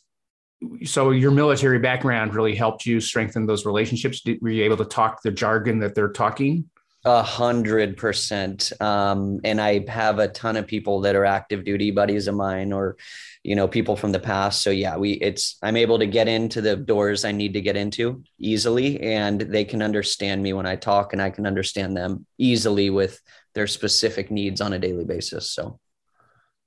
so 0.85 1.11
your 1.11 1.31
military 1.31 1.79
background 1.79 2.35
really 2.35 2.55
helped 2.55 2.85
you 2.85 3.01
strengthen 3.01 3.47
those 3.47 3.65
relationships. 3.65 4.21
Did, 4.21 4.43
were 4.43 4.51
you 4.51 4.65
able 4.65 4.77
to 4.77 4.85
talk 4.85 5.23
the 5.23 5.31
jargon 5.31 5.79
that 5.81 5.95
they're 5.95 6.13
talking? 6.13 6.69
A 7.05 7.23
hundred 7.23 7.97
percent. 7.97 8.73
Um, 8.79 9.41
and 9.43 9.59
I 9.59 9.87
have 9.89 10.19
a 10.19 10.29
ton 10.29 10.59
of 10.59 10.67
people 10.67 11.01
that 11.01 11.17
are 11.17 11.25
active 11.25 11.65
duty 11.65 11.91
buddies 11.91 12.29
of 12.29 12.35
mine, 12.35 12.75
or 12.75 12.99
you 13.43 13.57
know, 13.57 13.67
people 13.67 13.97
from 13.97 14.13
the 14.13 14.21
past. 14.21 14.61
So 14.61 14.71
yeah, 14.71 14.99
we 14.99 15.13
it's 15.13 15.57
I'm 15.63 15.77
able 15.77 15.99
to 15.99 16.07
get 16.07 16.29
into 16.29 16.61
the 16.61 16.77
doors 16.77 17.25
I 17.25 17.33
need 17.33 17.55
to 17.55 17.63
get 17.63 17.75
into 17.75 18.23
easily, 18.39 19.01
and 19.01 19.41
they 19.41 19.65
can 19.65 19.81
understand 19.81 20.43
me 20.43 20.53
when 20.53 20.67
I 20.67 20.77
talk, 20.77 21.15
and 21.15 21.23
I 21.23 21.31
can 21.31 21.47
understand 21.47 21.97
them 21.97 22.27
easily 22.37 22.91
with 22.91 23.19
their 23.55 23.67
specific 23.67 24.31
needs 24.31 24.61
on 24.61 24.75
a 24.75 24.79
daily 24.79 25.05
basis. 25.05 25.51
So, 25.51 25.81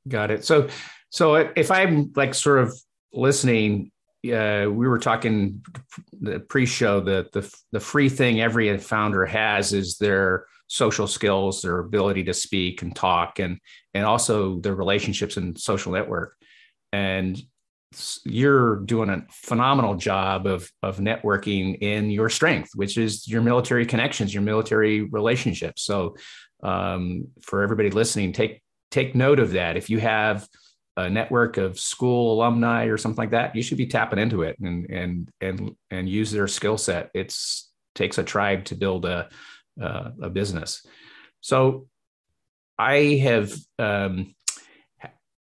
got 0.08 0.32
it. 0.32 0.44
So, 0.46 0.68
so 1.12 1.36
if 1.36 1.70
I'm 1.70 2.12
like 2.16 2.34
sort 2.34 2.58
of 2.58 2.74
listening, 3.14 3.92
uh, 4.32 4.70
we 4.70 4.88
were 4.88 5.00
talking 5.00 5.62
the 6.22 6.40
pre-show 6.40 7.02
that 7.02 7.32
the 7.34 7.54
the 7.72 7.80
free 7.80 8.10
thing 8.10 8.42
every 8.42 8.78
founder 8.78 9.26
has 9.26 9.74
is 9.74 9.98
their 9.98 10.46
social 10.68 11.08
skills, 11.08 11.62
their 11.62 11.80
ability 11.80 12.24
to 12.24 12.34
speak 12.34 12.82
and 12.82 12.96
talk, 12.96 13.40
and 13.40 13.60
and 13.94 14.06
also 14.06 14.60
their 14.60 14.76
relationships 14.76 15.38
and 15.38 15.60
social 15.60 15.92
network. 15.92 16.38
And 16.92 17.42
you're 18.24 18.78
doing 18.78 19.10
a 19.10 19.26
phenomenal 19.30 19.96
job 19.96 20.48
of 20.48 20.72
of 20.82 20.98
networking 20.98 21.80
in 21.82 22.10
your 22.10 22.30
strength, 22.30 22.72
which 22.76 22.98
is 22.98 23.28
your 23.28 23.42
military 23.42 23.86
connections, 23.86 24.34
your 24.34 24.44
military 24.44 25.02
relationships. 25.02 25.84
So 25.84 26.16
um, 26.64 27.28
for 27.42 27.62
everybody 27.62 27.90
listening, 27.90 28.32
take 28.32 28.64
take 28.90 29.16
note 29.16 29.40
of 29.40 29.52
that. 29.52 29.76
If 29.76 29.90
you 29.90 30.00
have 30.00 30.48
a 30.98 31.10
network 31.10 31.58
of 31.58 31.80
school 31.80 32.34
alumni 32.34 32.86
or 32.86 32.98
something 32.98 33.18
like 33.18 33.32
that, 33.32 33.56
you 33.56 33.64
should 33.64 33.78
be 33.78 33.88
tapping 33.88 34.20
into 34.20 34.44
it 34.44 34.58
and 34.60 34.90
and 34.90 35.30
and 35.42 35.76
and 35.92 36.10
use 36.10 36.32
their 36.32 36.48
skill 36.48 36.78
set. 36.78 37.10
It's 37.14 37.72
takes 37.96 38.18
a 38.18 38.24
tribe 38.24 38.66
to 38.66 38.76
build 38.76 39.06
a 39.06 39.30
uh, 39.82 40.12
a 40.22 40.30
business. 40.30 40.86
So 41.42 41.88
I 42.78 43.20
have 43.24 43.54
um, 43.80 44.36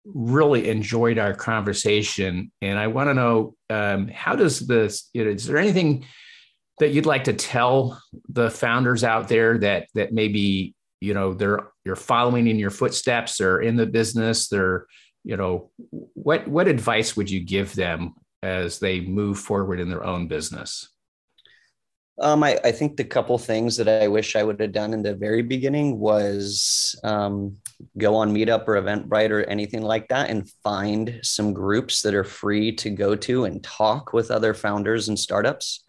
really 0.04 0.68
enjoyed 0.68 1.18
our 1.18 1.34
conversation, 1.34 2.50
and 2.62 2.78
I 2.78 2.86
want 2.86 3.10
to 3.10 3.14
know 3.14 3.54
um, 3.70 4.08
how 4.08 4.36
does 4.36 4.60
this? 4.60 5.10
You 5.12 5.24
know, 5.24 5.30
is 5.30 5.46
there 5.46 5.58
anything 5.58 6.06
that 6.78 6.92
you'd 6.92 7.06
like 7.06 7.24
to 7.24 7.32
tell 7.32 8.00
the 8.28 8.50
founders 8.50 9.04
out 9.04 9.28
there 9.28 9.58
that 9.58 9.88
that 9.94 10.12
maybe 10.12 10.74
you 11.00 11.14
know 11.14 11.34
they're 11.34 11.68
you're 11.84 11.96
following 11.96 12.46
in 12.46 12.58
your 12.58 12.70
footsteps 12.70 13.38
they're 13.38 13.60
in 13.60 13.76
the 13.76 13.86
business 13.86 14.48
they're 14.48 14.86
you 15.26 15.36
know 15.36 15.70
what 15.90 16.46
what 16.46 16.68
advice 16.68 17.16
would 17.16 17.28
you 17.28 17.40
give 17.40 17.74
them 17.74 18.14
as 18.42 18.78
they 18.78 19.00
move 19.00 19.38
forward 19.38 19.80
in 19.80 19.90
their 19.90 20.04
own 20.04 20.28
business? 20.28 20.88
Um, 22.18 22.42
I, 22.44 22.58
I 22.64 22.72
think 22.72 22.96
the 22.96 23.04
couple 23.04 23.36
things 23.36 23.76
that 23.76 23.88
I 23.88 24.08
wish 24.08 24.36
I 24.36 24.42
would 24.42 24.58
have 24.60 24.72
done 24.72 24.94
in 24.94 25.02
the 25.02 25.14
very 25.14 25.42
beginning 25.42 25.98
was 25.98 26.98
um, 27.04 27.56
go 27.98 28.14
on 28.14 28.32
Meetup 28.32 28.66
or 28.68 28.80
Eventbrite 28.80 29.30
or 29.30 29.42
anything 29.42 29.82
like 29.82 30.08
that 30.08 30.30
and 30.30 30.48
find 30.62 31.20
some 31.22 31.52
groups 31.52 32.00
that 32.02 32.14
are 32.14 32.24
free 32.24 32.74
to 32.76 32.88
go 32.88 33.16
to 33.16 33.44
and 33.44 33.62
talk 33.62 34.14
with 34.14 34.30
other 34.30 34.54
founders 34.54 35.08
and 35.08 35.18
startups 35.18 35.84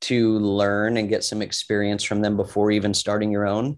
to 0.00 0.38
learn 0.38 0.96
and 0.96 1.08
get 1.08 1.22
some 1.22 1.42
experience 1.42 2.02
from 2.02 2.20
them 2.20 2.36
before 2.36 2.72
even 2.72 2.92
starting 2.94 3.30
your 3.30 3.46
own 3.46 3.76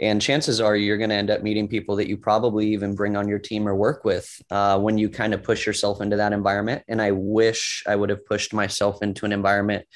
and 0.00 0.20
chances 0.20 0.60
are 0.60 0.76
you're 0.76 0.98
going 0.98 1.10
to 1.10 1.16
end 1.16 1.30
up 1.30 1.42
meeting 1.42 1.68
people 1.68 1.96
that 1.96 2.08
you 2.08 2.16
probably 2.16 2.68
even 2.68 2.94
bring 2.94 3.16
on 3.16 3.28
your 3.28 3.38
team 3.38 3.66
or 3.66 3.74
work 3.74 4.04
with 4.04 4.28
uh, 4.50 4.78
when 4.78 4.98
you 4.98 5.08
kind 5.08 5.32
of 5.32 5.42
push 5.42 5.66
yourself 5.66 6.00
into 6.00 6.16
that 6.16 6.32
environment. 6.32 6.82
And 6.88 7.00
i 7.00 7.10
wish 7.10 7.82
i 7.86 7.96
would 7.96 8.10
have 8.10 8.26
pushed 8.26 8.52
myself 8.52 9.02
into 9.02 9.24
an 9.24 9.32
environment 9.32 9.86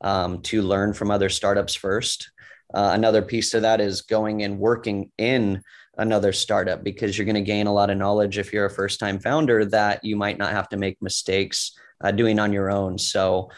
um, 0.00 0.40
to 0.42 0.62
learn 0.62 0.92
from 0.92 1.10
other 1.10 1.28
startups 1.28 1.74
first. 1.74 2.30
Uh, 2.72 2.90
another 2.94 3.22
piece 3.22 3.50
to 3.50 3.60
that 3.60 3.80
is 3.80 4.02
going 4.02 4.42
and 4.42 4.58
working 4.58 5.10
in 5.18 5.62
another 5.98 6.32
startup 6.32 6.82
because 6.82 7.18
you're 7.18 7.26
going 7.26 7.34
to 7.34 7.40
gain 7.42 7.66
a 7.66 7.72
lot 7.72 7.90
of 7.90 7.98
knowledge 7.98 8.38
if 8.38 8.52
you're 8.52 8.66
a 8.66 8.70
first 8.70 9.00
time 9.00 9.18
founder 9.18 9.64
that 9.64 10.02
you 10.04 10.16
might 10.16 10.38
not 10.38 10.52
have 10.52 10.68
to 10.68 10.76
make 10.76 10.96
mistakes 11.02 11.72
uh, 12.02 12.10
doing 12.10 12.38
on 12.38 12.52
your 12.52 12.70
own. 12.70 12.96
So 12.96 13.50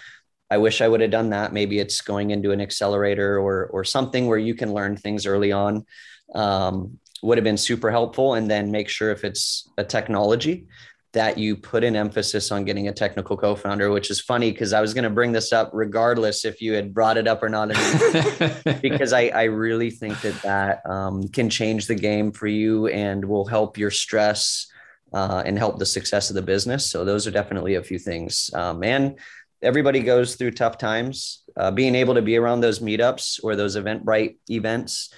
I 0.53 0.59
wish 0.59 0.83
I 0.83 0.89
would 0.89 1.01
have 1.01 1.11
done 1.11 1.31
that. 1.31 1.55
Maybe 1.55 1.79
it's 1.79 2.03
going 2.03 2.31
into 2.31 2.51
an 2.51 2.61
accelerator 2.61 3.39
or 3.39 3.67
or 3.67 3.85
something 3.85 4.27
where 4.27 4.39
you 4.49 4.55
can 4.55 4.75
learn 4.75 4.97
things 4.97 5.25
early 5.25 5.51
on. 5.51 5.87
Um, 6.35 6.99
would 7.23 7.39
have 7.39 7.45
been 7.45 7.57
super 7.57 7.91
helpful. 7.91 8.35
And 8.35 8.51
then 8.51 8.71
make 8.71 8.89
sure 8.89 9.11
if 9.11 9.25
it's 9.25 9.71
a 9.79 9.85
technology 9.85 10.67
that 11.13 11.39
you 11.39 11.57
put 11.57 11.85
an 11.85 11.95
emphasis 11.95 12.51
on 12.51 12.65
getting 12.65 12.89
a 12.89 12.93
technical 12.93 13.37
co-founder, 13.37 13.91
which 13.91 14.11
is 14.11 14.21
funny 14.21 14.51
because 14.51 14.73
I 14.73 14.81
was 14.81 14.93
going 14.93 15.05
to 15.05 15.11
bring 15.11 15.33
this 15.33 15.53
up 15.53 15.71
regardless 15.73 16.45
if 16.45 16.61
you 16.61 16.73
had 16.75 16.93
brought 16.93 17.17
it 17.17 17.29
up 17.29 17.43
or 17.43 17.49
not, 17.49 17.69
because 18.83 19.13
I, 19.13 19.27
I 19.29 19.45
really 19.45 19.91
think 19.91 20.21
that 20.23 20.43
that 20.43 20.91
um, 20.91 21.29
can 21.29 21.49
change 21.49 21.87
the 21.87 21.95
game 21.95 22.33
for 22.33 22.47
you 22.47 22.89
and 22.89 23.25
will 23.25 23.47
help 23.47 23.79
your 23.79 23.91
stress 23.91 24.67
uh, 25.13 25.43
and 25.45 25.59
help 25.59 25.79
the 25.79 25.87
success 25.87 26.31
of 26.31 26.35
the 26.35 26.43
business. 26.43 26.91
So 26.91 27.05
those 27.05 27.27
are 27.27 27.31
definitely 27.31 27.75
a 27.75 27.83
few 27.83 27.99
things. 27.99 28.51
Um, 28.55 28.83
and 28.83 29.19
everybody 29.63 30.01
goes 30.01 30.37
through 30.37 30.53
tough 30.53 30.79
times. 30.79 31.45
Uh, 31.57 31.71
being 31.71 31.95
able 31.95 32.15
to 32.15 32.23
be 32.23 32.37
around 32.37 32.61
those 32.61 32.81
meetups 32.81 33.41
or 33.43 33.57
those 33.57 33.77
Eventbrite 33.77 34.37
events 34.51 35.13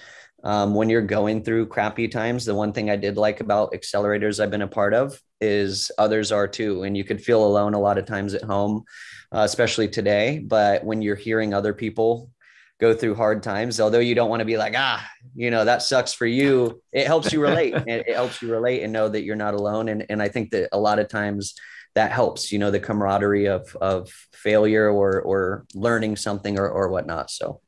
um, 0.44 0.74
when 0.74 0.90
you're 0.90 1.02
going 1.02 1.42
through 1.42 1.66
crappy 1.66 2.07
times, 2.07 2.44
the 2.44 2.54
one 2.54 2.72
thing 2.72 2.90
I 2.90 2.96
did 2.96 3.16
like 3.16 3.40
about 3.40 3.72
accelerators 3.72 4.38
I've 4.38 4.50
been 4.50 4.62
a 4.62 4.68
part 4.68 4.92
of 4.92 5.18
is 5.40 5.90
others 5.96 6.33
are 6.33 6.46
too. 6.46 6.83
And 6.83 6.96
you 6.96 7.02
could 7.02 7.22
feel 7.22 7.44
alone 7.44 7.72
a 7.72 7.80
lot 7.80 7.96
of 7.96 8.04
times 8.04 8.35
at 8.35 8.42
home, 8.42 8.85
uh, 9.33 9.40
especially 9.40 9.88
today. 9.88 10.44
But 10.46 10.85
when 10.85 11.00
you're 11.00 11.16
hearing 11.16 11.54
other 11.54 11.72
people 11.72 12.30
go 12.78 12.92
through 12.92 13.14
hard 13.14 13.42
times, 13.42 13.80
although 13.80 14.00
you 14.00 14.14
don't 14.14 14.28
want 14.28 14.40
to 14.40 14.46
be 14.46 14.59
like, 14.59 14.74
ah, 14.76 15.09
you 15.35 15.50
know, 15.50 15.64
that 15.64 15.80
sucks 15.80 16.12
for 16.12 16.26
you, 16.26 16.83
it 16.92 17.07
helps 17.07 17.33
you 17.33 17.40
relate. 17.40 17.72
it, 17.87 18.09
it 18.09 18.14
helps 18.14 18.42
you 18.42 18.52
relate 18.52 18.83
and 18.83 18.92
know 18.92 19.09
that 19.09 19.24
you're 19.24 19.37
not 19.37 19.54
alone. 19.54 19.88
And, 19.88 20.04
and 20.11 20.20
I 20.20 20.28
think 20.28 20.50
that 20.50 20.68
a 20.72 20.78
lot 20.78 20.98
of 20.98 21.09
times, 21.09 21.54
that 21.94 22.12
helps 22.12 22.50
you 22.52 22.59
know 22.59 22.70
the 22.70 22.80
camaraderie 22.80 23.46
of 23.46 23.76
of 23.76 24.11
failure 24.33 24.90
or 24.90 25.20
or 25.20 25.64
learning 25.74 26.16
something 26.16 26.59
or 26.59 26.68
or 26.68 26.88
whatnot 26.88 27.30
so 27.30 27.61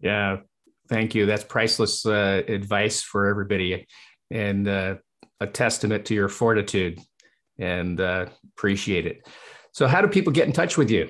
yeah 0.00 0.38
Thank 0.92 1.14
you. 1.14 1.24
That's 1.24 1.42
priceless 1.42 2.04
uh, 2.04 2.42
advice 2.46 3.00
for 3.00 3.26
everybody 3.26 3.86
and 4.30 4.68
uh, 4.68 4.96
a 5.40 5.46
testament 5.46 6.04
to 6.06 6.14
your 6.14 6.28
fortitude 6.28 7.00
and 7.58 7.98
uh, 7.98 8.26
appreciate 8.54 9.06
it. 9.06 9.26
So, 9.72 9.86
how 9.86 10.02
do 10.02 10.08
people 10.08 10.34
get 10.34 10.46
in 10.46 10.52
touch 10.52 10.76
with 10.76 10.90
you? 10.90 11.08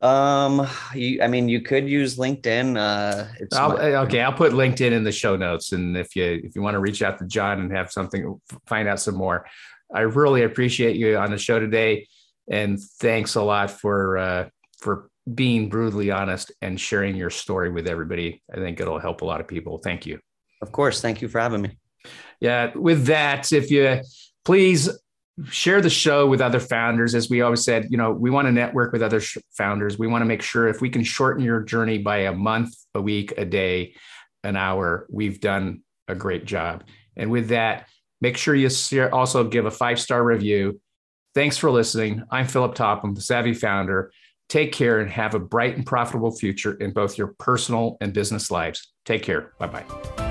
Um, 0.00 0.66
you, 0.92 1.22
I 1.22 1.28
mean, 1.28 1.48
you 1.48 1.60
could 1.60 1.88
use 1.88 2.16
LinkedIn. 2.16 2.76
Uh, 2.76 3.28
it's 3.38 3.56
I'll, 3.56 3.76
my, 3.76 3.94
okay, 4.06 4.20
I'll 4.22 4.32
put 4.32 4.52
LinkedIn 4.52 4.90
in 4.90 5.04
the 5.04 5.12
show 5.12 5.36
notes, 5.36 5.70
and 5.70 5.96
if 5.96 6.16
you 6.16 6.40
if 6.42 6.56
you 6.56 6.62
want 6.62 6.74
to 6.74 6.80
reach 6.80 7.00
out 7.00 7.18
to 7.18 7.26
Jon 7.26 7.60
and 7.60 7.70
have 7.70 7.92
something, 7.92 8.40
find 8.66 8.88
out 8.88 8.98
some 8.98 9.14
more. 9.14 9.46
I 9.94 10.00
really 10.00 10.42
appreciate 10.42 10.96
you 10.96 11.16
on 11.16 11.30
the 11.30 11.38
show 11.38 11.58
today, 11.58 12.08
and 12.50 12.80
thanks 13.00 13.34
a 13.34 13.42
lot 13.42 13.70
for 13.70 14.18
uh, 14.18 14.48
for 14.78 15.10
being 15.32 15.68
brutally 15.68 16.10
honest 16.10 16.52
and 16.60 16.80
sharing 16.80 17.14
your 17.14 17.30
story 17.30 17.70
with 17.70 17.86
everybody. 17.86 18.42
I 18.52 18.56
think 18.56 18.80
it'll 18.80 18.98
help 18.98 19.20
a 19.22 19.24
lot 19.24 19.40
of 19.40 19.48
people. 19.48 19.78
Thank 19.78 20.06
you. 20.06 20.18
Of 20.60 20.72
course, 20.72 21.00
thank 21.00 21.22
you 21.22 21.28
for 21.28 21.40
having 21.40 21.62
me. 21.62 21.78
Yeah, 22.40 22.72
with 22.74 23.06
that, 23.06 23.52
if 23.52 23.70
you 23.70 24.00
please 24.44 24.90
share 25.48 25.80
the 25.80 25.90
show 25.90 26.26
with 26.26 26.40
other 26.40 26.60
founders 26.60 27.14
as 27.14 27.30
we 27.30 27.40
always 27.40 27.64
said 27.64 27.86
you 27.88 27.96
know 27.96 28.10
we 28.10 28.30
want 28.30 28.46
to 28.46 28.52
network 28.52 28.92
with 28.92 29.02
other 29.02 29.18
sh- 29.18 29.38
founders 29.56 29.98
we 29.98 30.06
want 30.06 30.20
to 30.20 30.26
make 30.26 30.42
sure 30.42 30.68
if 30.68 30.82
we 30.82 30.90
can 30.90 31.02
shorten 31.02 31.42
your 31.42 31.62
journey 31.62 31.96
by 31.96 32.18
a 32.18 32.32
month 32.32 32.74
a 32.94 33.00
week 33.00 33.32
a 33.38 33.44
day 33.44 33.94
an 34.44 34.56
hour 34.56 35.06
we've 35.10 35.40
done 35.40 35.82
a 36.06 36.14
great 36.14 36.44
job 36.44 36.84
and 37.16 37.30
with 37.30 37.48
that 37.48 37.86
make 38.22 38.38
sure 38.38 38.54
you 38.54 38.70
also 39.12 39.44
give 39.44 39.66
a 39.66 39.70
five 39.70 40.00
star 40.00 40.24
review. 40.24 40.80
Thanks 41.34 41.58
for 41.58 41.70
listening. 41.70 42.22
I'm 42.30 42.46
philip 42.46 42.74
topham 42.74 43.14
the 43.14 43.20
savvy 43.20 43.52
founder. 43.52 44.12
Take 44.48 44.72
care 44.72 45.00
and 45.00 45.10
have 45.10 45.34
a 45.34 45.38
bright 45.38 45.76
and 45.76 45.84
profitable 45.84 46.30
future 46.30 46.74
in 46.74 46.92
both 46.92 47.18
your 47.18 47.34
personal 47.38 47.96
and 48.00 48.12
business 48.12 48.50
lives. 48.50 48.92
Take 49.04 49.22
care. 49.22 49.52
Bye 49.58 49.66
bye 49.66 50.21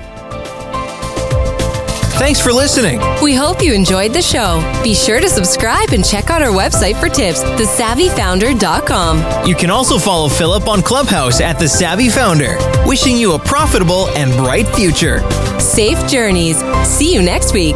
Thanks 2.22 2.40
for 2.40 2.52
listening. 2.52 3.00
We 3.20 3.34
hope 3.34 3.60
you 3.60 3.74
enjoyed 3.74 4.12
the 4.12 4.22
show. 4.22 4.62
Be 4.84 4.94
sure 4.94 5.18
to 5.18 5.28
subscribe 5.28 5.88
and 5.88 6.04
check 6.04 6.30
out 6.30 6.40
our 6.40 6.52
website 6.52 6.94
for 7.00 7.08
tips, 7.08 7.42
thesavvyfounder.com. 7.42 9.44
You 9.44 9.56
can 9.56 9.70
also 9.70 9.98
follow 9.98 10.28
Philip 10.28 10.68
on 10.68 10.82
Clubhouse 10.82 11.40
at 11.40 11.58
The 11.58 11.68
Savvy 11.68 12.08
Founder. 12.08 12.58
Wishing 12.86 13.16
you 13.16 13.32
a 13.32 13.40
profitable 13.40 14.06
and 14.10 14.30
bright 14.36 14.68
future. 14.68 15.28
Safe 15.58 15.98
journeys. 16.08 16.58
See 16.86 17.12
you 17.12 17.22
next 17.22 17.54
week. 17.54 17.74